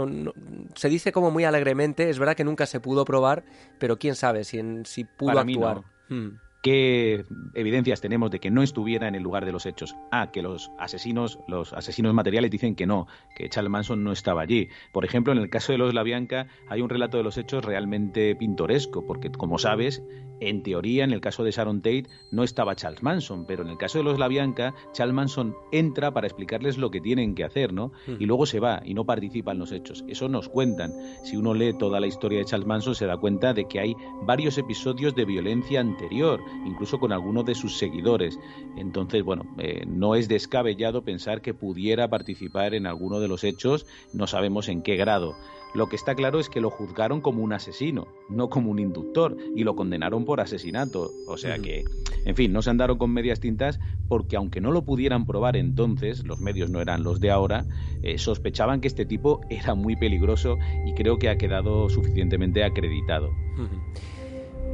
[0.73, 3.43] se dice como muy alegremente, es verdad que nunca se pudo probar,
[3.77, 5.81] pero quién sabe si, si pudo actuar.
[6.07, 6.37] Hmm.
[6.65, 9.95] ¿Qué evidencias tenemos de que no estuviera en el lugar de los hechos?
[10.11, 13.05] Ah, que los asesinos, los asesinos materiales dicen que no,
[13.35, 14.69] que Charles Manson no estaba allí.
[14.91, 17.63] Por ejemplo, en el caso de los La Bianca hay un relato de los hechos
[17.63, 20.01] realmente pintoresco, porque como sabes,
[20.39, 23.77] en teoría, en el caso de Sharon Tate no estaba Charles Manson, pero en el
[23.77, 27.73] caso de los La Bianca, Charles Manson entra para explicarles lo que tienen que hacer,
[27.73, 27.91] ¿no?
[28.07, 28.15] Hmm.
[28.19, 30.03] Y luego se va y no participa en los hechos.
[30.07, 30.91] Eso nos cuentan.
[31.23, 33.95] Si uno lee toda la historia de Charles Manson, se da cuenta de que hay
[34.23, 38.39] varios episodios de violencia anterior incluso con algunos de sus seguidores.
[38.77, 43.85] Entonces, bueno, eh, no es descabellado pensar que pudiera participar en alguno de los hechos,
[44.13, 45.35] no sabemos en qué grado.
[45.75, 49.35] Lo que está claro es que lo juzgaron como un asesino, no como un inductor,
[49.57, 51.11] y lo condenaron por asesinato.
[51.27, 51.83] O sea que,
[52.23, 56.25] en fin, no se andaron con medias tintas porque aunque no lo pudieran probar entonces,
[56.25, 57.65] los medios no eran los de ahora,
[58.03, 63.31] eh, sospechaban que este tipo era muy peligroso y creo que ha quedado suficientemente acreditado.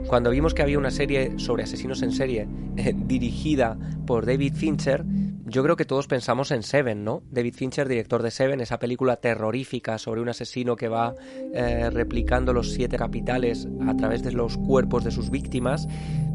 [0.07, 5.05] Cuando vimos que había una serie sobre asesinos en serie eh, dirigida por David Fincher,
[5.45, 7.23] yo creo que todos pensamos en Seven, ¿no?
[7.29, 11.15] David Fincher, director de Seven, esa película terrorífica sobre un asesino que va
[11.53, 15.87] eh, replicando los siete capitales a través de los cuerpos de sus víctimas.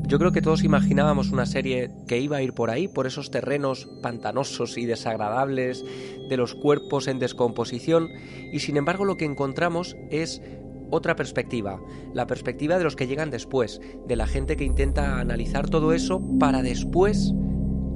[0.06, 3.30] Yo creo que todos imaginábamos una serie que iba a ir por ahí, por esos
[3.30, 5.84] terrenos pantanosos y desagradables
[6.28, 8.10] de los cuerpos en descomposición,
[8.52, 10.42] y sin embargo lo que encontramos es
[10.91, 11.80] otra perspectiva,
[12.12, 16.20] la perspectiva de los que llegan después, de la gente que intenta analizar todo eso
[16.39, 17.34] para después,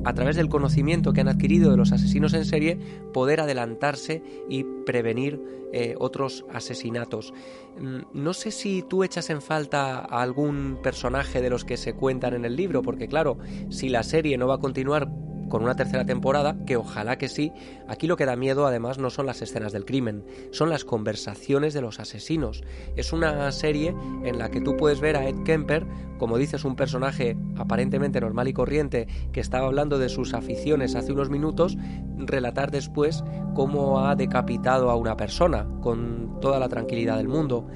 [0.05, 2.78] a través del conocimiento que han adquirido de los asesinos en serie,
[3.12, 5.41] poder adelantarse y prevenir
[5.72, 7.32] eh, otros asesinatos.
[7.78, 11.95] Mm, no sé si tú echas en falta a algún personaje de los que se
[11.95, 13.38] cuentan en el libro, porque claro,
[13.68, 15.09] si la serie no va a continuar
[15.51, 17.53] con una tercera temporada, que ojalá que sí.
[17.86, 21.74] Aquí lo que da miedo además no son las escenas del crimen, son las conversaciones
[21.74, 22.64] de los asesinos.
[22.96, 23.94] Es una serie
[24.24, 25.86] en la que tú puedes ver a Ed Kemper,
[26.18, 31.12] como dices, un personaje aparentemente normal y corriente que estaba hablando de sus aficiones hace
[31.12, 31.76] unos minutos,
[32.16, 33.24] relatar después
[33.55, 37.66] cómo ha decapitado a una persona con toda la tranquilidad del mundo.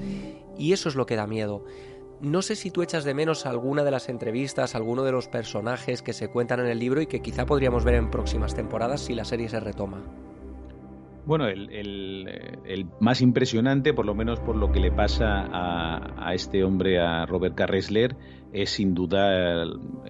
[0.57, 1.65] Y eso es lo que da miedo.
[2.21, 6.01] No sé si tú echas de menos alguna de las entrevistas, alguno de los personajes
[6.01, 9.15] que se cuentan en el libro y que quizá podríamos ver en próximas temporadas si
[9.15, 10.03] la serie se retoma.
[11.25, 16.99] Bueno, el, más impresionante, por lo menos por lo que le pasa a, este hombre,
[16.99, 18.15] a Robert Carresler,
[18.53, 19.63] es sin duda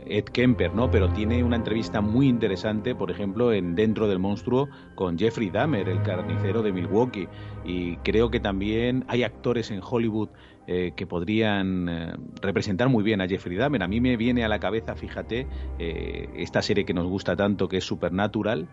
[0.05, 0.91] Ed Kemper, ¿no?
[0.91, 5.87] Pero tiene una entrevista muy interesante, por ejemplo, en Dentro del Monstruo con Jeffrey Dahmer,
[5.87, 7.29] el carnicero de Milwaukee.
[7.63, 10.29] Y creo que también hay actores en Hollywood
[10.67, 13.83] eh, que podrían eh, representar muy bien a Jeffrey Dahmer.
[13.83, 15.45] A mí me viene a la cabeza, fíjate,
[15.77, 18.67] eh, esta serie que nos gusta tanto, que es Supernatural.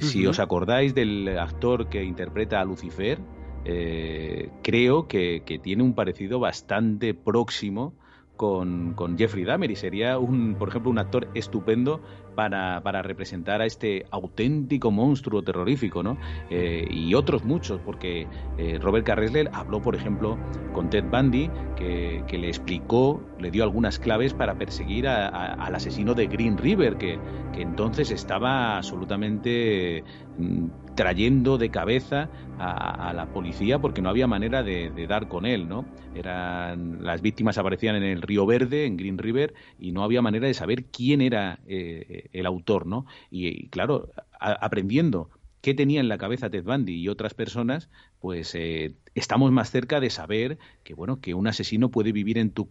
[0.00, 3.18] Si os acordáis del actor que interpreta a Lucifer,
[4.62, 7.92] creo que, tiene un parecido bastante próximo
[8.42, 12.00] con, Jeffrey Dahmer y sería, un, por ejemplo, un actor estupendo
[12.34, 16.18] para, para representar a este auténtico monstruo terrorífico, ¿no?
[16.50, 18.26] Eh, y otros muchos, porque
[18.58, 20.36] eh, Robert Carresler habló, por ejemplo,
[20.72, 26.14] con Ted Bundy, que, que le explicó, le dio algunas claves para perseguir al asesino
[26.14, 27.20] de Green River, que,
[27.52, 30.02] que entonces estaba absolutamente
[30.38, 32.28] mm, trayendo de cabeza
[32.58, 35.84] a, la policía porque no había manera de, dar con él, ¿no?
[36.14, 40.46] Eran las víctimas aparecían en el Río Verde, en Green River, y no había manera
[40.46, 43.06] de saber quién era eh, el autor, ¿no?
[43.30, 45.30] Y, claro, aprendiendo
[45.60, 47.88] qué tenía en la cabeza Ted Bundy y otras personas,
[48.22, 52.50] pues eh, estamos más cerca de saber que bueno que un asesino puede vivir en
[52.50, 52.68] tu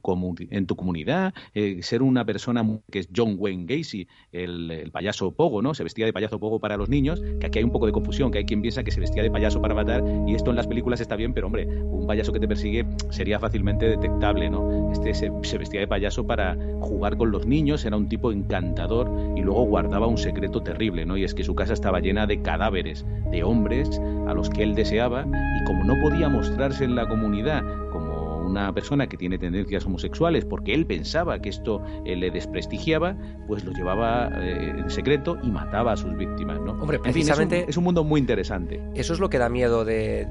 [0.50, 5.62] en tu comunidad eh, ser una persona que es John Wayne Gacy el, payaso pogo
[5.62, 7.92] no se vestía de payaso pogo para los niños que aquí hay un poco de
[7.92, 10.56] confusión que hay quien piensa que se vestía de payaso para matar y esto en
[10.56, 14.92] las películas está bien pero hombre un payaso que te persigue sería fácilmente detectable no
[14.94, 19.12] este se, se vestía de payaso para jugar con los niños era un tipo encantador
[19.36, 22.42] y luego guardaba un secreto terrible no y es que su casa estaba llena de
[22.42, 25.26] cadáveres de hombres a los que él deseaba
[25.60, 28.22] y como no podía mostrarse en la comunidad como
[28.52, 33.16] una persona que tiene tendencias homosexuales porque él pensaba que esto eh, le desprestigiaba,
[33.48, 36.60] pues lo llevaba eh, en secreto y mataba a sus víctimas.
[36.60, 36.74] ¿no?
[36.74, 37.66] Hombre, precisamente.
[37.68, 38.82] es, un, mundo muy interesante.
[38.94, 40.28] Eso es lo que da miedo de,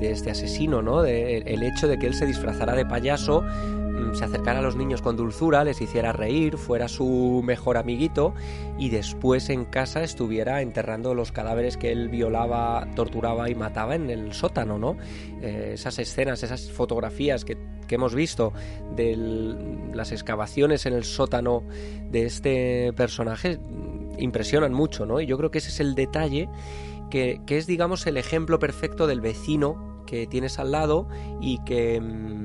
[0.00, 1.04] este asesino, ¿no?
[1.04, 3.44] el hecho de que él se disfrazara de payaso
[4.14, 8.34] se acercara a los niños con dulzura, les hiciera reír, fuera su mejor amiguito
[8.78, 14.10] y después en casa estuviera enterrando los cadáveres que él violaba, torturaba y mataba en
[14.10, 14.96] el sótano, ¿no?
[15.40, 17.56] Eh, esas escenas, esas fotografías que,
[17.92, 18.54] hemos visto
[18.96, 19.14] de
[19.92, 21.62] las excavaciones en el sótano
[22.10, 25.20] de este personaje mm, impresionan mucho, ¿no?
[25.20, 26.48] Y yo creo que ese es el detalle
[27.10, 31.08] que, que es, digamos, el ejemplo perfecto del vecino que tienes al lado
[31.40, 32.41] y que mm,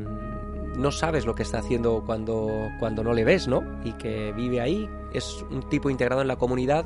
[0.78, 3.64] no sabes lo que está haciendo cuando, cuando no le ves, ¿no?
[3.84, 6.86] Y que vive ahí, es un tipo integrado en la comunidad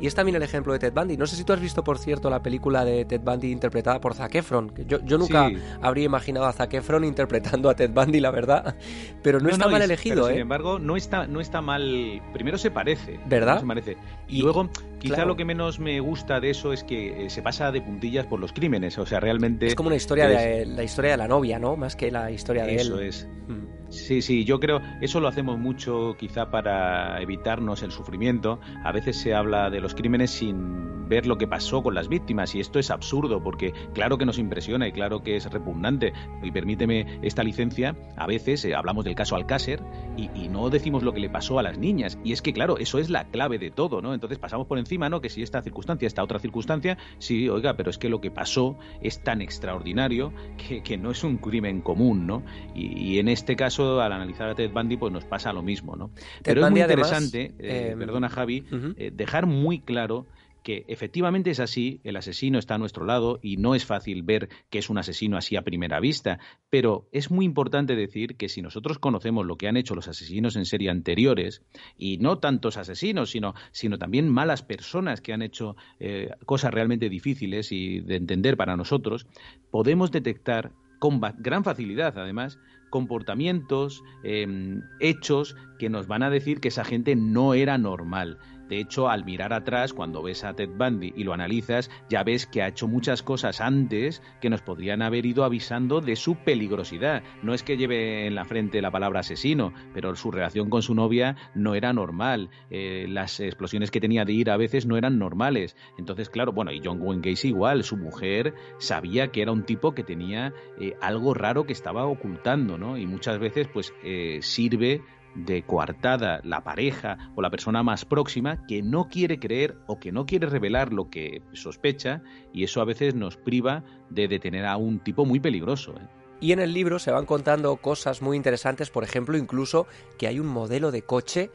[0.00, 1.16] y es también el ejemplo de Ted Bundy.
[1.16, 4.14] No sé si tú has visto, por cierto, la película de Ted Bundy interpretada por
[4.14, 4.72] Zac Efron.
[4.86, 8.74] Yo, yo nunca habría imaginado a Zac Efron interpretando a Ted Bundy, la verdad.
[9.22, 10.32] Pero no, está mal elegido, ¿eh?
[10.32, 12.20] Sin embargo, no está, no está mal.
[12.32, 13.20] Primero se parece.
[13.26, 13.60] ¿Verdad?
[13.60, 13.96] Se parece.
[14.28, 14.68] Y, luego,
[14.98, 18.26] quizá lo que menos me gusta de eso es que eh, se pasa de puntillas
[18.26, 18.98] por los crímenes.
[18.98, 19.66] O sea, realmente.
[19.68, 21.76] Es como una historia de la historia de la novia, ¿no?
[21.76, 22.80] Más que la historia de él.
[22.80, 23.28] Eso es.
[23.46, 23.81] Mm.
[23.92, 28.58] Sí, sí, yo creo, eso lo hacemos mucho quizá para evitarnos el sufrimiento.
[28.84, 32.54] A veces se habla de los crímenes sin ver lo que pasó con las víctimas
[32.54, 36.14] y esto es absurdo porque claro que nos impresiona y claro que es repugnante.
[36.42, 39.82] Y permíteme esta licencia, a veces eh, hablamos del caso Alcácer
[40.16, 42.18] y, no decimos lo que le pasó a las niñas.
[42.24, 44.14] Y es que claro, eso es la clave de todo, ¿no?
[44.14, 45.20] Entonces pasamos por encima, ¿no?
[45.20, 48.78] Que si esta circunstancia, esta otra circunstancia, sí, oiga, pero es que lo que pasó
[49.02, 52.42] es tan extraordinario que no es un crimen común, ¿no?
[52.74, 56.10] y en este caso al analizar a Ted Bundy, pues nos pasa lo mismo, ¿no?
[56.42, 58.64] Pero es muy interesante, eh, em, perdona Javi,
[58.96, 60.26] eh, dejar muy claro
[60.62, 64.48] que efectivamente es así, el asesino está a nuestro lado y no es fácil ver
[64.70, 66.38] que es un asesino así a primera vista,
[66.70, 70.56] pero es muy importante decir que si nosotros conocemos lo que han hecho los asesinos
[70.56, 71.62] en serie anteriores,
[71.96, 77.08] y no tantos asesinos, sino, sino también malas personas que han hecho eh, cosas realmente
[77.08, 79.26] difíciles y de entender para nosotros,
[79.70, 80.72] podemos detectar
[81.02, 87.16] con gran facilidad, además, comportamientos, em, hechos que nos van a decir que esa gente
[87.16, 88.38] no era normal.
[88.72, 92.46] De hecho, al mirar atrás, cuando ves a Ted Bundy y lo analizas, ya ves
[92.46, 97.22] que ha hecho muchas cosas antes que nos podrían haber ido avisando de su peligrosidad.
[97.42, 100.94] No es que lleve en la frente la palabra asesino, pero su relación con su
[100.94, 102.48] novia no era normal.
[102.70, 105.76] Eh, las explosiones que tenía de ir a veces no eran normales.
[105.98, 109.92] Entonces, claro, bueno, y John Wayne Gacy igual, su mujer sabía que era un tipo
[109.94, 112.96] que tenía eh, algo raro que estaba ocultando, ¿no?
[112.96, 115.02] Y muchas veces, pues, eh, sirve
[115.34, 120.12] de coartada la pareja o la persona más próxima que no quiere creer o que
[120.12, 122.22] no quiere revelar lo que sospecha
[122.52, 125.94] y eso a veces nos priva de detener a un tipo muy peligroso.
[125.98, 126.06] ¿eh?
[126.40, 129.86] Y en el libro se van contando cosas muy interesantes, por ejemplo, incluso
[130.18, 131.50] que hay un modelo de coche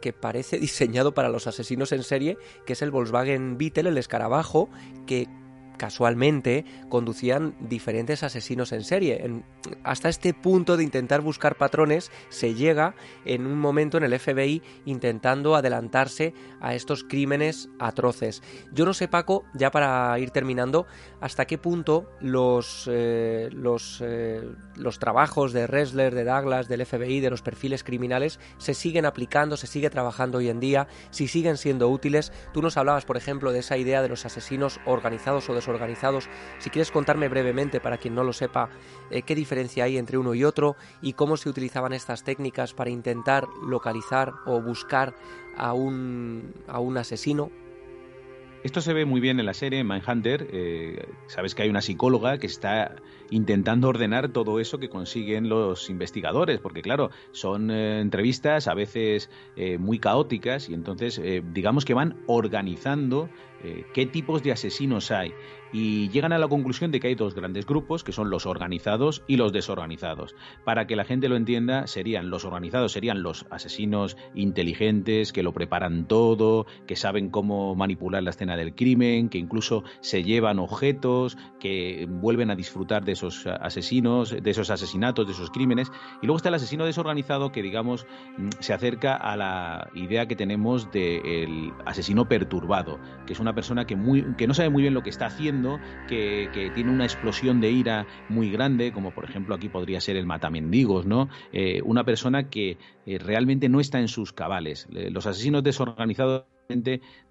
[0.00, 4.70] que parece diseñado para los asesinos en serie, que es el Volkswagen Beetle, el escarabajo,
[5.06, 5.28] que
[5.80, 9.42] casualmente conducían diferentes asesinos en serie.
[9.82, 14.62] hasta este punto de intentar buscar patrones se llega en un momento en el FBI
[14.84, 18.42] intentando adelantarse a estos crímenes atroces.
[18.74, 20.86] Yo no sé, Paco, ya para ir terminando,
[21.22, 27.20] hasta qué punto los, eh, los, eh, los trabajos de Ressler, de Douglas, del FBI,
[27.20, 31.56] de los perfiles criminales, se siguen aplicando, se sigue trabajando hoy en día, si siguen
[31.56, 32.34] siendo útiles.
[32.52, 36.28] Tú nos hablabas, por ejemplo, de esa idea de los asesinos organizados o desorganizados organizados.
[36.58, 38.70] Si quieres contarme brevemente, para quien no lo sepa,
[39.10, 42.90] eh, qué diferencia hay entre uno y otro y cómo se utilizaban estas técnicas para
[42.90, 45.14] intentar localizar o buscar
[45.56, 47.50] a un, a un asesino.
[48.62, 50.46] Esto se ve muy bien en la serie Mindhunter.
[50.52, 52.94] Eh, sabes que hay una psicóloga que está
[53.30, 59.30] intentando ordenar todo eso que consiguen los investigadores, porque claro, son eh, entrevistas a veces
[59.78, 61.20] muy caóticas y entonces
[61.52, 63.30] digamos que van organizando
[63.92, 65.32] qué tipos de asesinos hay
[65.72, 69.22] y llegan a la conclusión de que hay dos grandes grupos, que son los organizados
[69.26, 70.34] y los desorganizados.
[70.64, 75.52] Para que la gente lo entienda, serían los organizados serían los asesinos inteligentes que lo
[75.52, 81.36] preparan todo, que saben cómo manipular la escena del crimen, que incluso se llevan objetos,
[81.58, 85.90] que vuelven a disfrutar de esos asesinos, de esos asesinatos, de esos crímenes.
[86.22, 88.06] Y luego está el asesino desorganizado que, digamos,
[88.36, 93.86] mm, se acerca a la idea que tenemos del asesino perturbado, que es una persona
[93.86, 98.06] que, no sabe muy bien lo que está haciendo, que, tiene una explosión de ira
[98.28, 101.28] muy grande, como por ejemplo aquí podría ser el matamendigos, ¿no?
[101.52, 104.88] Eh, una persona que eh, realmente no está en sus cabales.
[104.94, 106.44] Eh, los asesinos desorganizados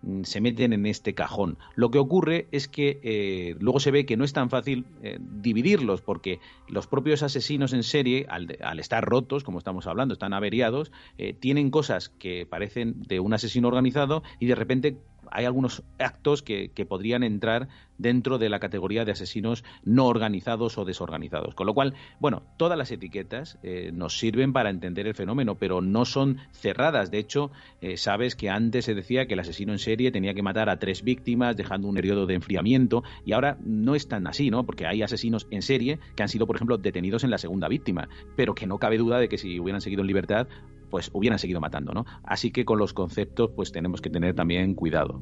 [0.02, 1.58] mm, se meten en este cajón.
[1.76, 4.86] Lo que ocurre es que luego se ve que no es tan fácil
[5.20, 10.92] dividirlos, porque los propios asesinos en serie, al, estar rotos, como estamos hablando, están averiados,
[11.40, 14.98] tienen cosas que parecen de un asesino organizado y de repente
[15.32, 17.68] hay algunos actos que, podrían entrar
[17.98, 21.54] dentro de la categoría de asesinos no organizados o desorganizados.
[21.56, 25.82] Con lo cual, bueno, todas las etiquetas eh, nos sirven para entender el fenómeno, pero
[25.82, 27.12] no son cerradas.
[27.12, 27.52] De hecho,
[27.82, 30.80] eh, sabes que antes se decía que el asesino en serie tenía que matar a
[30.80, 34.66] tres víctimas dejando un periodo de enfriamiento y ahora no es tan así, ¿no?
[34.66, 38.08] Porque hay asesinos en serie que han sido, por ejemplo, detenidos en la segunda víctima,
[38.36, 40.48] pero que no cabe duda de que si hubieran seguido en libertad
[40.90, 42.06] pues hubieran seguido matando, ¿no?
[42.24, 45.22] Así que con los conceptos pues tenemos que tener también cuidado.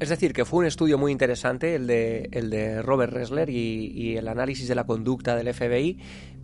[0.00, 4.16] Es decir, que fue un estudio muy interesante el de, el de Robert Ressler y,
[4.16, 5.98] el análisis de la conducta del FBI,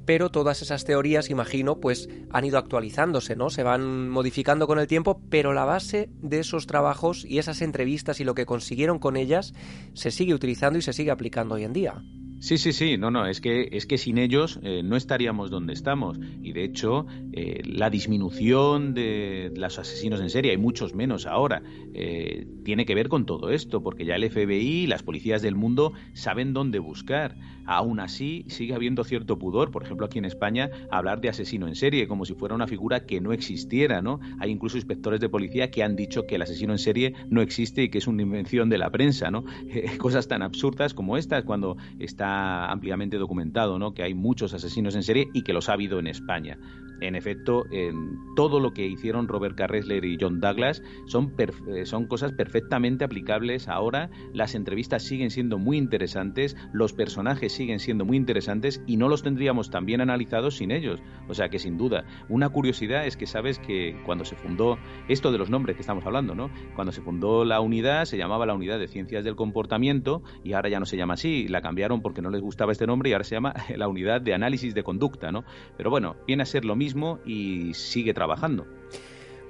[0.05, 3.51] pero todas esas teorías, imagino, pues han ido actualizándose, ¿no?
[3.51, 8.19] Se van modificando con el tiempo, pero la base de esos trabajos y esas entrevistas
[8.21, 9.55] y lo que consiguieron con ellas
[9.95, 12.03] se sigue utilizando y se sigue aplicando hoy en día.
[12.45, 15.73] Sí, sí, sí, no, no, es que, es que sin ellos eh, no estaríamos donde
[15.73, 16.21] estamos.
[16.43, 21.63] Y de hecho, eh, la disminución de los asesinos en serie, hay muchos menos ahora,
[21.95, 25.55] eh, tiene que ver con todo esto, porque ya el FBI y las policías del
[25.55, 27.35] mundo saben dónde buscar.
[27.65, 31.75] Aún así, sigue habiendo cierto pudor, por ejemplo, aquí en España, hablar de asesino en
[31.75, 34.21] serie, como si fuera una figura que no existiera, ¿no?
[34.39, 37.85] Hay incluso inspectores de policía que han dicho que el asesino en serie no existe
[37.85, 39.47] y que es una invención de la prensa, ¿no?
[39.99, 43.95] cosas tan absurdas como estas, cuando está ampliamente documentado, ¿no?
[43.95, 46.59] que hay muchos asesinos en serie y que los ha habido en España.
[47.05, 47.67] En efecto,
[48.35, 53.69] todo lo que hicieron Robert Carresler y John Douglas son, eh, son cosas perfectamente aplicables
[53.69, 54.09] ahora.
[54.33, 59.23] Las entrevistas siguen siendo muy interesantes, los personajes siguen siendo muy interesantes y no los
[59.23, 61.03] tendríamos tan bien analizados sin ellos.
[61.29, 65.31] O sea que sin duda, una curiosidad es que sabes que cuando se fundó esto
[65.31, 66.49] de los nombres que estamos hablando, ¿no?
[66.75, 70.71] Cuando se fundó la unidad se llamaba la unidad de ciencias del comportamiento y ahora
[70.71, 73.25] ya no se llama así, la cambiaron porque no les gustaba este nombre y ahora
[73.25, 75.45] se llama la unidad de análisis de conducta, ¿no?
[75.77, 76.94] Pero bueno, viene a ser lo mismo
[77.25, 78.67] y sigue trabajando.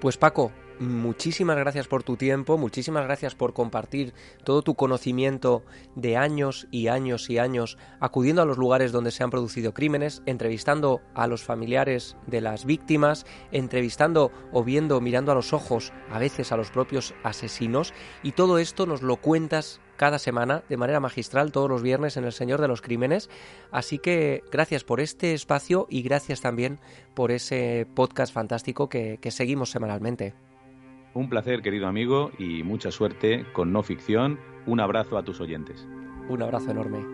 [0.01, 4.13] Pues Paco, muchísimas gracias por tu tiempo, muchísimas gracias por compartir
[4.45, 5.63] todo tu conocimiento
[5.95, 10.23] de años y años y años acudiendo a los lugares donde se han producido crímenes,
[10.27, 16.19] entrevistando a los familiares de las víctimas, entrevistando o viendo, mirando a los ojos a
[16.19, 21.01] veces a los propios asesinos y todo esto nos lo cuentas cada semana de manera
[21.01, 23.31] magistral todos los viernes en El Señor de los Crímenes.
[23.71, 26.79] Así que gracias por este espacio y gracias también
[27.15, 30.35] por ese podcast fantástico que, que seguimos semanalmente.
[31.15, 34.41] Un placer, querido amigo, y mucha suerte con No Ficción.
[34.67, 35.87] Un abrazo a tus oyentes.
[36.29, 37.14] Un abrazo enorme.